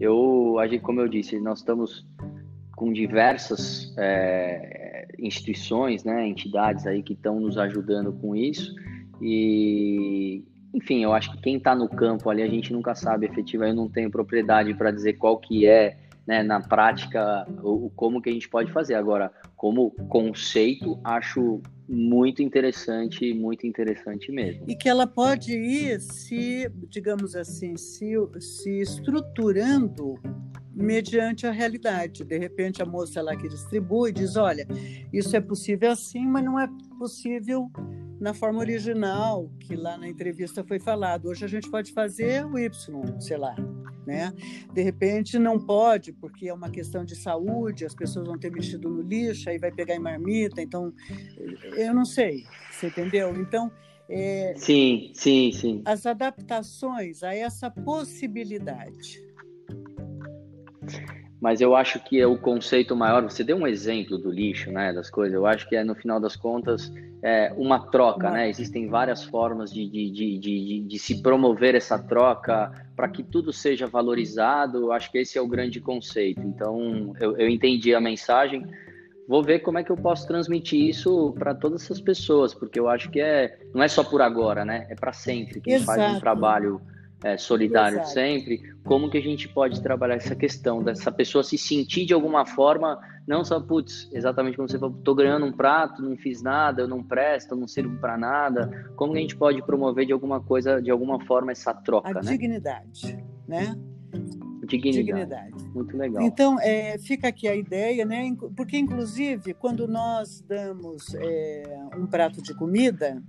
eu, 0.00 0.56
como 0.82 1.00
eu 1.00 1.08
disse, 1.08 1.40
nós 1.40 1.60
estamos 1.60 2.06
com 2.76 2.92
diversas 2.92 3.92
é, 3.98 5.08
instituições, 5.18 6.04
né, 6.04 6.26
entidades 6.26 6.86
aí 6.86 7.02
que 7.02 7.12
estão 7.12 7.40
nos 7.40 7.58
ajudando 7.58 8.12
com 8.12 8.36
isso 8.36 8.74
e 9.20 10.44
enfim, 10.72 11.02
eu 11.02 11.12
acho 11.12 11.32
que 11.32 11.40
quem 11.40 11.56
está 11.56 11.74
no 11.74 11.88
campo 11.88 12.28
ali 12.28 12.42
a 12.42 12.48
gente 12.48 12.72
nunca 12.72 12.94
sabe 12.94 13.26
efetivamente, 13.26 13.76
eu 13.76 13.82
não 13.82 13.88
tenho 13.90 14.10
propriedade 14.10 14.74
para 14.74 14.90
dizer 14.90 15.14
qual 15.14 15.38
que 15.38 15.66
é, 15.66 15.96
né, 16.26 16.42
na 16.42 16.60
prática, 16.60 17.46
o, 17.62 17.90
como 17.96 18.20
que 18.20 18.28
a 18.28 18.32
gente 18.32 18.48
pode 18.48 18.70
fazer. 18.70 18.94
Agora, 18.94 19.32
como 19.58 19.90
conceito, 20.08 20.98
acho 21.02 21.60
muito 21.88 22.40
interessante, 22.40 23.34
muito 23.34 23.66
interessante 23.66 24.30
mesmo. 24.30 24.64
E 24.68 24.76
que 24.76 24.88
ela 24.88 25.06
pode 25.06 25.52
ir 25.52 26.00
se, 26.00 26.70
digamos 26.88 27.34
assim, 27.34 27.76
se, 27.76 28.14
se 28.38 28.80
estruturando 28.80 30.14
mediante 30.72 31.44
a 31.44 31.50
realidade. 31.50 32.22
De 32.24 32.38
repente, 32.38 32.80
a 32.80 32.86
moça 32.86 33.20
lá 33.20 33.36
que 33.36 33.48
distribui 33.48 34.12
diz: 34.12 34.36
olha, 34.36 34.66
isso 35.12 35.36
é 35.36 35.40
possível 35.40 35.90
assim, 35.90 36.24
mas 36.24 36.44
não 36.44 36.58
é 36.58 36.68
possível 36.96 37.68
na 38.20 38.34
forma 38.34 38.58
original 38.58 39.50
que 39.60 39.76
lá 39.76 39.96
na 39.96 40.08
entrevista 40.08 40.64
foi 40.64 40.78
falado. 40.78 41.28
Hoje 41.28 41.44
a 41.44 41.48
gente 41.48 41.70
pode 41.70 41.92
fazer 41.92 42.44
o 42.44 42.58
Y, 42.58 43.20
sei 43.20 43.36
lá, 43.36 43.54
né? 44.06 44.32
De 44.72 44.82
repente 44.82 45.38
não 45.38 45.58
pode, 45.58 46.12
porque 46.12 46.48
é 46.48 46.54
uma 46.54 46.70
questão 46.70 47.04
de 47.04 47.14
saúde, 47.14 47.84
as 47.84 47.94
pessoas 47.94 48.26
vão 48.26 48.38
ter 48.38 48.50
mexido 48.50 48.88
no 48.88 49.02
lixo, 49.02 49.48
aí 49.48 49.58
vai 49.58 49.70
pegar 49.70 49.94
em 49.94 50.00
marmita, 50.00 50.60
então 50.60 50.92
eu 51.76 51.94
não 51.94 52.04
sei, 52.04 52.44
você 52.70 52.88
entendeu? 52.88 53.34
Então 53.40 53.70
é, 54.08 54.54
sim, 54.56 55.12
sim, 55.14 55.52
sim. 55.52 55.82
As 55.84 56.06
adaptações 56.06 57.22
a 57.22 57.34
essa 57.34 57.70
possibilidade 57.70 59.28
mas 61.40 61.60
eu 61.60 61.76
acho 61.76 62.00
que 62.00 62.20
é 62.20 62.26
o 62.26 62.36
conceito 62.36 62.96
maior. 62.96 63.22
Você 63.22 63.44
deu 63.44 63.56
um 63.56 63.66
exemplo 63.66 64.18
do 64.18 64.30
lixo, 64.30 64.72
né, 64.72 64.92
das 64.92 65.08
coisas. 65.08 65.34
Eu 65.34 65.46
acho 65.46 65.68
que 65.68 65.76
é 65.76 65.84
no 65.84 65.94
final 65.94 66.18
das 66.18 66.34
contas 66.34 66.92
é 67.22 67.52
uma 67.56 67.78
troca, 67.90 68.30
né? 68.30 68.48
Existem 68.48 68.88
várias 68.88 69.24
formas 69.24 69.72
de, 69.72 69.88
de, 69.88 70.10
de, 70.10 70.38
de, 70.38 70.80
de 70.80 70.98
se 70.98 71.20
promover 71.20 71.74
essa 71.74 71.98
troca 71.98 72.70
para 72.94 73.08
que 73.08 73.22
tudo 73.22 73.52
seja 73.52 73.86
valorizado. 73.86 74.92
Acho 74.92 75.10
que 75.10 75.18
esse 75.18 75.36
é 75.36 75.40
o 75.40 75.48
grande 75.48 75.80
conceito. 75.80 76.40
Então, 76.40 77.12
eu, 77.20 77.36
eu 77.36 77.48
entendi 77.48 77.94
a 77.94 78.00
mensagem. 78.00 78.64
Vou 79.26 79.42
ver 79.42 79.58
como 79.58 79.78
é 79.78 79.84
que 79.84 79.90
eu 79.90 79.96
posso 79.96 80.26
transmitir 80.26 80.88
isso 80.88 81.34
para 81.38 81.54
todas 81.54 81.82
essas 81.82 82.00
pessoas, 82.00 82.54
porque 82.54 82.78
eu 82.78 82.88
acho 82.88 83.10
que 83.10 83.20
é 83.20 83.58
não 83.74 83.82
é 83.82 83.88
só 83.88 84.02
por 84.02 84.22
agora, 84.22 84.64
né? 84.64 84.86
É 84.88 84.94
para 84.94 85.12
sempre. 85.12 85.60
Exato. 85.66 85.84
faz 85.84 86.16
um 86.16 86.20
trabalho 86.20 86.80
é, 87.22 87.36
solidário 87.36 87.96
Exato. 87.96 88.10
sempre, 88.10 88.62
como 88.84 89.10
que 89.10 89.18
a 89.18 89.22
gente 89.22 89.48
pode 89.48 89.82
trabalhar 89.82 90.14
essa 90.14 90.36
questão 90.36 90.82
dessa 90.82 91.10
pessoa 91.10 91.42
se 91.42 91.58
sentir 91.58 92.06
de 92.06 92.14
alguma 92.14 92.46
forma, 92.46 92.98
não 93.28 93.44
só, 93.44 93.60
putz, 93.60 94.08
exatamente 94.10 94.56
como 94.56 94.66
você 94.66 94.78
falou, 94.78 94.96
tô 95.04 95.14
ganhando 95.14 95.44
um 95.44 95.52
prato, 95.52 96.00
não 96.00 96.16
fiz 96.16 96.42
nada, 96.42 96.80
eu 96.80 96.88
não 96.88 97.04
presto, 97.04 97.52
eu 97.52 97.58
não 97.58 97.68
sirvo 97.68 97.94
para 97.98 98.16
nada, 98.16 98.90
como 98.96 99.12
que 99.12 99.18
a 99.18 99.20
gente 99.20 99.36
pode 99.36 99.62
promover 99.62 100.06
de 100.06 100.14
alguma 100.14 100.40
coisa, 100.40 100.80
de 100.80 100.90
alguma 100.90 101.22
forma, 101.26 101.52
essa 101.52 101.74
troca, 101.74 102.08
a 102.08 102.14
né? 102.14 102.22
dignidade, 102.22 103.22
né? 103.46 103.78
Dignidade. 104.66 105.04
Dignidade. 105.04 105.68
Muito 105.74 105.96
legal. 105.96 106.22
Então, 106.22 106.58
é, 106.60 106.98
fica 106.98 107.28
aqui 107.28 107.46
a 107.46 107.54
ideia, 107.54 108.04
né? 108.04 108.34
Porque, 108.56 108.78
inclusive, 108.78 109.54
quando 109.54 109.86
nós 109.86 110.42
damos 110.46 111.14
é, 111.14 111.62
um 111.96 112.06
prato 112.06 112.42
de 112.42 112.54
comida, 112.54 113.22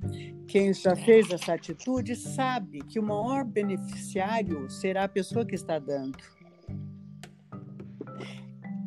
quem 0.48 0.74
já 0.74 0.96
fez 0.96 1.30
essa 1.30 1.54
atitude 1.54 2.16
sabe 2.16 2.80
que 2.80 3.00
o 3.00 3.04
maior 3.04 3.46
beneficiário 3.46 4.70
será 4.70 5.06
a 5.06 5.10
pessoa 5.10 5.46
que 5.46 5.56
está 5.56 5.78
dando. 5.80 6.18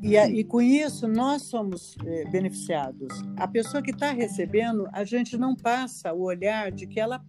E, 0.03 0.17
e 0.17 0.45
com 0.45 0.61
isso, 0.61 1.07
nós 1.07 1.43
somos 1.43 1.97
é, 2.05 2.25
beneficiados. 2.31 3.09
A 3.37 3.47
pessoa 3.47 3.83
que 3.83 3.93
está 3.93 4.11
recebendo, 4.11 4.89
a 4.93 5.05
gente 5.05 5.37
não 5.37 5.55
passa 5.55 6.13
o 6.13 6.23
olhar 6.23 6.73
de 6.73 6.87
que 6.87 6.99
ela 6.99 7.25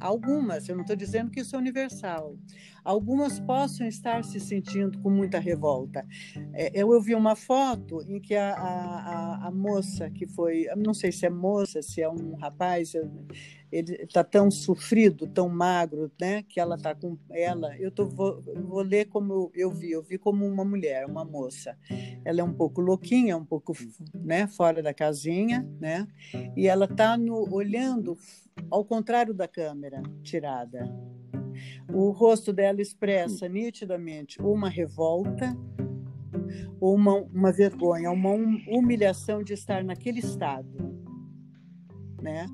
Algumas, 0.00 0.68
eu 0.68 0.74
não 0.74 0.82
estou 0.82 0.96
dizendo 0.96 1.30
que 1.30 1.40
isso 1.40 1.56
é 1.56 1.58
universal. 1.58 2.36
Algumas 2.86 3.40
possam 3.40 3.84
estar 3.88 4.22
se 4.22 4.38
sentindo 4.38 5.00
com 5.00 5.10
muita 5.10 5.40
revolta. 5.40 6.06
É, 6.54 6.70
eu 6.72 7.00
vi 7.00 7.16
uma 7.16 7.34
foto 7.34 8.00
em 8.06 8.20
que 8.20 8.32
a, 8.36 8.54
a, 8.54 9.48
a 9.48 9.50
moça 9.50 10.08
que 10.08 10.24
foi, 10.24 10.66
não 10.76 10.94
sei 10.94 11.10
se 11.10 11.26
é 11.26 11.28
moça, 11.28 11.82
se 11.82 12.00
é 12.00 12.08
um 12.08 12.36
rapaz, 12.36 12.94
ele 13.72 13.94
está 14.04 14.22
tão 14.22 14.52
sofrido, 14.52 15.26
tão 15.26 15.48
magro, 15.48 16.12
né? 16.20 16.44
Que 16.44 16.60
ela 16.60 16.76
está 16.76 16.94
com 16.94 17.18
ela. 17.30 17.76
Eu 17.76 17.90
tô, 17.90 18.06
vou, 18.06 18.40
vou 18.40 18.82
ler 18.82 19.06
como 19.06 19.50
eu 19.52 19.72
vi. 19.72 19.90
Eu 19.90 20.02
vi 20.04 20.16
como 20.16 20.46
uma 20.46 20.64
mulher, 20.64 21.06
uma 21.06 21.24
moça. 21.24 21.76
Ela 22.24 22.40
é 22.40 22.44
um 22.44 22.54
pouco 22.54 22.80
louquinha, 22.80 23.36
um 23.36 23.44
pouco, 23.44 23.72
né? 24.14 24.46
Fora 24.46 24.80
da 24.80 24.94
casinha, 24.94 25.68
né? 25.80 26.06
E 26.56 26.68
ela 26.68 26.84
está 26.84 27.18
olhando 27.50 28.16
ao 28.70 28.84
contrário 28.84 29.34
da 29.34 29.48
câmera 29.48 30.00
tirada. 30.22 30.88
O 31.92 32.10
rosto 32.10 32.52
dela 32.52 32.80
expressa 32.80 33.48
nitidamente 33.48 34.40
uma 34.40 34.68
revolta, 34.68 35.56
uma, 36.80 37.14
uma 37.14 37.52
vergonha, 37.52 38.10
uma 38.10 38.30
humilhação 38.68 39.42
de 39.42 39.52
estar 39.52 39.84
naquele 39.84 40.18
estado. 40.18 40.68
Né? 42.20 42.46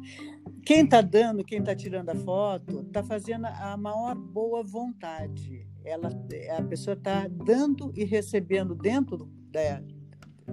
Quem 0.65 0.85
está 0.85 1.01
dando, 1.01 1.45
quem 1.45 1.59
está 1.59 1.75
tirando 1.75 2.11
a 2.11 2.15
foto, 2.15 2.81
está 2.83 3.03
fazendo 3.03 3.47
a 3.47 3.77
maior 3.77 4.15
boa 4.15 4.63
vontade. 4.63 5.67
Ela, 5.85 6.09
a 6.57 6.63
pessoa 6.63 6.95
está 6.95 7.27
dando 7.27 7.93
e 7.97 8.05
recebendo 8.05 8.75
dentro 8.75 9.17
do, 9.17 9.29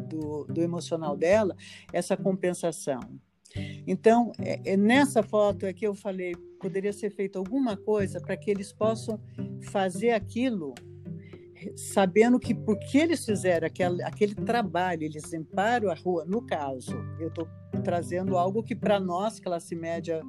do, 0.07 0.45
do 0.45 0.61
emocional 0.61 1.15
dela 1.15 1.55
essa 1.93 2.17
compensação. 2.17 2.99
Então, 3.87 4.31
é, 4.39 4.73
é 4.73 4.77
nessa 4.77 5.23
foto 5.23 5.65
é 5.65 5.73
que 5.73 5.85
eu 5.85 5.93
falei, 5.93 6.35
poderia 6.59 6.93
ser 6.93 7.09
feito 7.09 7.37
alguma 7.37 7.75
coisa 7.75 8.19
para 8.19 8.37
que 8.37 8.51
eles 8.51 8.71
possam 8.71 9.19
fazer 9.61 10.11
aquilo 10.11 10.73
sabendo 11.75 12.39
que 12.39 12.53
porque 12.53 12.97
eles 12.97 13.25
fizeram 13.25 13.67
aquele, 13.67 14.01
aquele 14.03 14.35
trabalho, 14.35 15.03
eles 15.03 15.31
limparam 15.31 15.89
a 15.89 15.95
rua, 15.95 16.25
no 16.25 16.41
caso, 16.41 16.95
eu 17.19 17.27
estou 17.27 17.47
trazendo 17.83 18.37
algo 18.37 18.63
que 18.63 18.75
para 18.75 18.99
nós, 18.99 19.39
classe 19.39 19.75
média, 19.75 20.21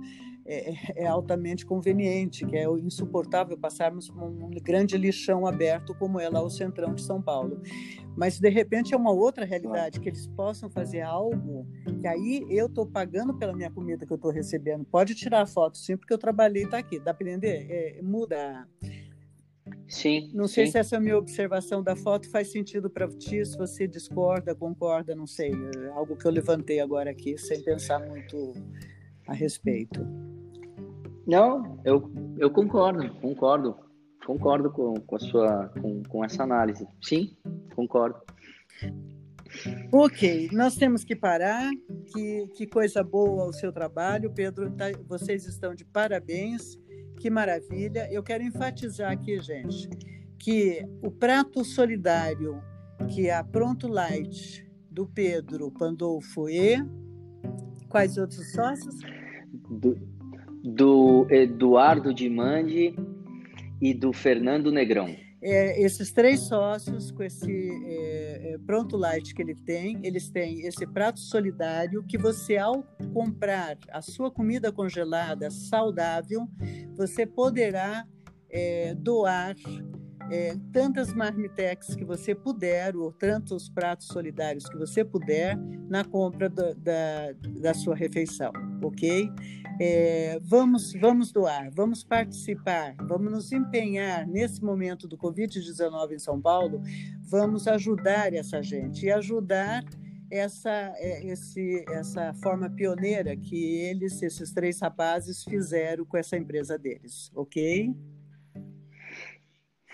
é, 0.50 0.70
é, 0.70 1.04
é, 1.04 1.06
altamente 1.06 1.64
conveniente, 1.64 2.44
que 2.44 2.56
é 2.56 2.64
insuportável 2.64 3.56
passarmos 3.56 4.10
por 4.10 4.24
um 4.24 4.50
grande 4.50 4.98
lixão 4.98 5.46
aberto 5.46 5.94
como 5.94 6.18
é 6.18 6.28
lá 6.28 6.42
o 6.42 6.50
centrão 6.50 6.92
de 6.92 7.02
São 7.02 7.22
Paulo. 7.22 7.62
Mas, 8.16 8.40
de 8.40 8.48
repente, 8.48 8.92
é 8.92 8.96
uma 8.96 9.12
outra 9.12 9.44
realidade, 9.44 10.00
que 10.00 10.08
eles 10.08 10.26
possam 10.26 10.68
fazer 10.68 11.02
algo 11.02 11.66
que 12.00 12.06
aí 12.06 12.44
eu 12.50 12.66
estou 12.66 12.84
pagando 12.84 13.32
pela 13.38 13.54
minha 13.54 13.70
comida 13.70 14.04
que 14.04 14.12
eu 14.12 14.16
estou 14.16 14.32
recebendo. 14.32 14.84
Pode 14.84 15.14
tirar 15.14 15.46
foto, 15.46 15.78
sim, 15.78 15.96
porque 15.96 16.12
eu 16.12 16.18
trabalhei 16.18 16.64
está 16.64 16.78
aqui. 16.78 16.98
Dá 16.98 17.14
para 17.14 17.28
entender? 17.28 17.66
É, 17.70 18.02
muda 18.02 18.66
Sim. 19.88 20.30
Não 20.32 20.46
sei 20.46 20.66
sim. 20.66 20.72
se 20.72 20.78
essa 20.78 21.00
minha 21.00 21.16
observação 21.16 21.82
da 21.82 21.96
foto 21.96 22.28
faz 22.30 22.50
sentido 22.50 22.88
para 22.88 23.08
ti, 23.08 23.44
se 23.44 23.56
você 23.56 23.86
discorda, 23.86 24.54
concorda, 24.54 25.14
não 25.14 25.26
sei. 25.26 25.52
É 25.52 25.88
algo 25.88 26.16
que 26.16 26.26
eu 26.26 26.30
levantei 26.30 26.80
agora 26.80 27.10
aqui, 27.10 27.36
sem 27.36 27.62
pensar 27.62 27.98
muito 28.06 28.52
a 29.26 29.34
respeito. 29.34 30.00
Não, 31.30 31.80
eu, 31.84 32.12
eu 32.38 32.50
concordo, 32.50 33.08
concordo. 33.20 33.76
Concordo 34.26 34.68
com, 34.70 34.94
com, 34.94 35.14
a 35.14 35.18
sua, 35.20 35.68
com, 35.80 36.02
com 36.02 36.24
essa 36.24 36.42
análise. 36.42 36.86
Sim, 37.00 37.36
concordo. 37.74 38.18
Ok, 39.92 40.50
nós 40.52 40.74
temos 40.74 41.04
que 41.04 41.14
parar. 41.14 41.70
Que, 42.12 42.48
que 42.56 42.66
coisa 42.66 43.04
boa 43.04 43.46
o 43.46 43.52
seu 43.52 43.72
trabalho, 43.72 44.32
Pedro. 44.32 44.72
Tá, 44.72 44.86
vocês 45.06 45.46
estão 45.46 45.72
de 45.72 45.84
parabéns. 45.84 46.76
Que 47.20 47.30
maravilha. 47.30 48.08
Eu 48.10 48.24
quero 48.24 48.42
enfatizar 48.42 49.12
aqui, 49.12 49.40
gente, 49.40 49.88
que 50.36 50.84
o 51.00 51.12
prato 51.12 51.64
solidário 51.64 52.60
que 53.08 53.28
é 53.28 53.34
a 53.34 53.44
Pronto 53.44 53.86
Light 53.86 54.68
do 54.90 55.06
Pedro 55.06 55.70
Pandolfo 55.70 56.48
e 56.48 56.76
quais 57.88 58.18
outros 58.18 58.52
sócios? 58.52 58.96
Do, 59.68 59.96
do 60.62 61.26
Eduardo 61.30 62.12
Dimandi 62.12 62.94
e 63.80 63.94
do 63.94 64.12
Fernando 64.12 64.70
Negrão. 64.70 65.14
É, 65.42 65.82
esses 65.82 66.12
três 66.12 66.40
sócios, 66.40 67.10
com 67.10 67.22
esse 67.22 67.50
é, 67.50 68.52
é, 68.52 68.58
Pronto 68.66 68.96
Light 68.96 69.34
que 69.34 69.40
ele 69.40 69.54
tem, 69.54 69.98
eles 70.02 70.28
têm 70.28 70.66
esse 70.66 70.86
prato 70.86 71.18
solidário 71.18 72.04
que 72.06 72.18
você, 72.18 72.58
ao 72.58 72.82
comprar 73.14 73.78
a 73.90 74.02
sua 74.02 74.30
comida 74.30 74.70
congelada 74.70 75.50
saudável, 75.50 76.46
você 76.94 77.24
poderá 77.24 78.04
é, 78.50 78.94
doar 78.94 79.56
é, 80.30 80.54
tantas 80.72 81.12
marmitex 81.14 81.94
que 81.94 82.04
você 82.04 82.34
puder, 82.34 82.94
ou 82.94 83.10
tantos 83.10 83.70
pratos 83.70 84.08
solidários 84.08 84.68
que 84.68 84.76
você 84.76 85.02
puder, 85.02 85.56
na 85.88 86.04
compra 86.04 86.50
do, 86.50 86.74
da, 86.74 87.32
da 87.60 87.72
sua 87.72 87.96
refeição, 87.96 88.52
ok? 88.82 89.30
É, 89.82 90.38
vamos, 90.42 90.92
vamos 90.92 91.32
doar, 91.32 91.70
vamos 91.72 92.04
participar, 92.04 92.94
vamos 93.00 93.32
nos 93.32 93.50
empenhar 93.50 94.26
nesse 94.26 94.62
momento 94.62 95.08
do 95.08 95.16
Covid-19 95.16 96.12
em 96.12 96.18
São 96.18 96.38
Paulo, 96.38 96.82
vamos 97.22 97.66
ajudar 97.66 98.34
essa 98.34 98.62
gente 98.62 99.06
e 99.06 99.10
ajudar 99.10 99.82
essa, 100.30 100.92
é, 100.98 101.24
esse, 101.24 101.82
essa 101.88 102.34
forma 102.34 102.68
pioneira 102.68 103.34
que 103.34 103.80
eles, 103.80 104.22
esses 104.22 104.52
três 104.52 104.78
rapazes, 104.82 105.42
fizeram 105.44 106.04
com 106.04 106.18
essa 106.18 106.36
empresa 106.36 106.78
deles, 106.78 107.32
ok? 107.34 107.90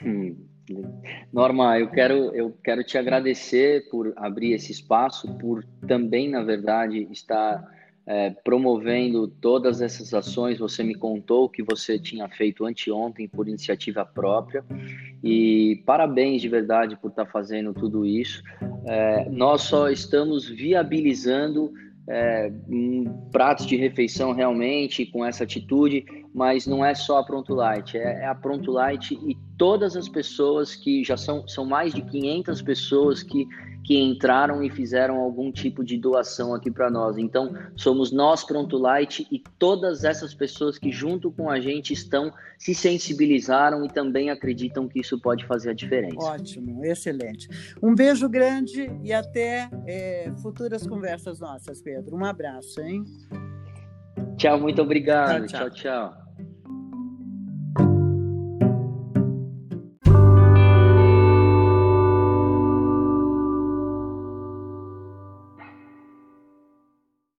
Hum. 0.04 0.36
Norma, 1.32 1.78
eu 1.78 1.88
quero, 1.92 2.34
eu 2.34 2.50
quero 2.64 2.82
te 2.82 2.98
agradecer 2.98 3.88
por 3.88 4.12
abrir 4.16 4.52
esse 4.52 4.72
espaço, 4.72 5.32
por 5.38 5.64
também, 5.86 6.28
na 6.28 6.42
verdade, 6.42 7.06
estar 7.12 7.64
é, 8.06 8.30
promovendo 8.30 9.26
todas 9.26 9.80
essas 9.82 10.14
ações. 10.14 10.58
Você 10.58 10.84
me 10.84 10.94
contou 10.94 11.48
que 11.48 11.62
você 11.62 11.98
tinha 11.98 12.28
feito 12.28 12.64
anteontem 12.64 13.28
por 13.28 13.48
iniciativa 13.48 14.04
própria 14.04 14.64
e 15.22 15.82
parabéns 15.84 16.40
de 16.40 16.48
verdade 16.48 16.96
por 16.96 17.10
estar 17.10 17.26
fazendo 17.26 17.74
tudo 17.74 18.06
isso. 18.06 18.42
É, 18.86 19.28
nós 19.28 19.62
só 19.62 19.90
estamos 19.90 20.48
viabilizando 20.48 21.72
é, 22.08 22.52
um, 22.68 23.04
pratos 23.32 23.66
de 23.66 23.76
refeição 23.76 24.32
realmente 24.32 25.04
com 25.06 25.24
essa 25.24 25.44
atitude, 25.44 26.04
mas 26.32 26.66
não 26.66 26.84
é 26.84 26.94
só 26.94 27.18
a 27.18 27.24
Pronto 27.24 27.54
Light, 27.54 27.96
é, 27.96 28.22
é, 28.22 28.26
a 28.26 28.34
Pronto 28.34 28.70
Light 28.70 29.14
e 29.14 29.36
todas 29.58 29.96
as 29.96 30.08
pessoas 30.08 30.76
que 30.76 31.02
já 31.02 31.16
são, 31.16 31.46
são 31.48 31.64
mais 31.64 31.92
de 31.92 32.02
500 32.02 32.62
pessoas 32.62 33.22
que 33.22 33.46
que 33.86 33.96
entraram 33.96 34.64
e 34.64 34.68
fizeram 34.68 35.18
algum 35.18 35.52
tipo 35.52 35.84
de 35.84 35.96
doação 35.96 36.52
aqui 36.52 36.72
para 36.72 36.90
nós. 36.90 37.16
Então, 37.16 37.54
somos 37.76 38.10
nós 38.10 38.42
Pronto 38.42 38.76
Light 38.76 39.24
e 39.30 39.38
todas 39.60 40.02
essas 40.02 40.34
pessoas 40.34 40.76
que 40.76 40.90
junto 40.90 41.30
com 41.30 41.48
a 41.48 41.60
gente 41.60 41.92
estão 41.92 42.32
se 42.58 42.74
sensibilizaram 42.74 43.84
e 43.84 43.88
também 43.88 44.28
acreditam 44.28 44.88
que 44.88 44.98
isso 44.98 45.20
pode 45.20 45.46
fazer 45.46 45.70
a 45.70 45.72
diferença. 45.72 46.16
Ótimo, 46.18 46.84
excelente. 46.84 47.48
Um 47.80 47.94
beijo 47.94 48.28
grande 48.28 48.90
e 49.04 49.12
até 49.12 49.70
é, 49.86 50.32
futuras 50.42 50.84
conversas 50.84 51.38
nossas, 51.38 51.80
Pedro. 51.80 52.16
Um 52.16 52.24
abraço, 52.24 52.80
hein? 52.80 53.04
Tchau, 54.36 54.60
muito 54.60 54.82
obrigado. 54.82 55.46
tchau. 55.46 55.70
tchau. 55.70 56.10
tchau. 56.10 56.25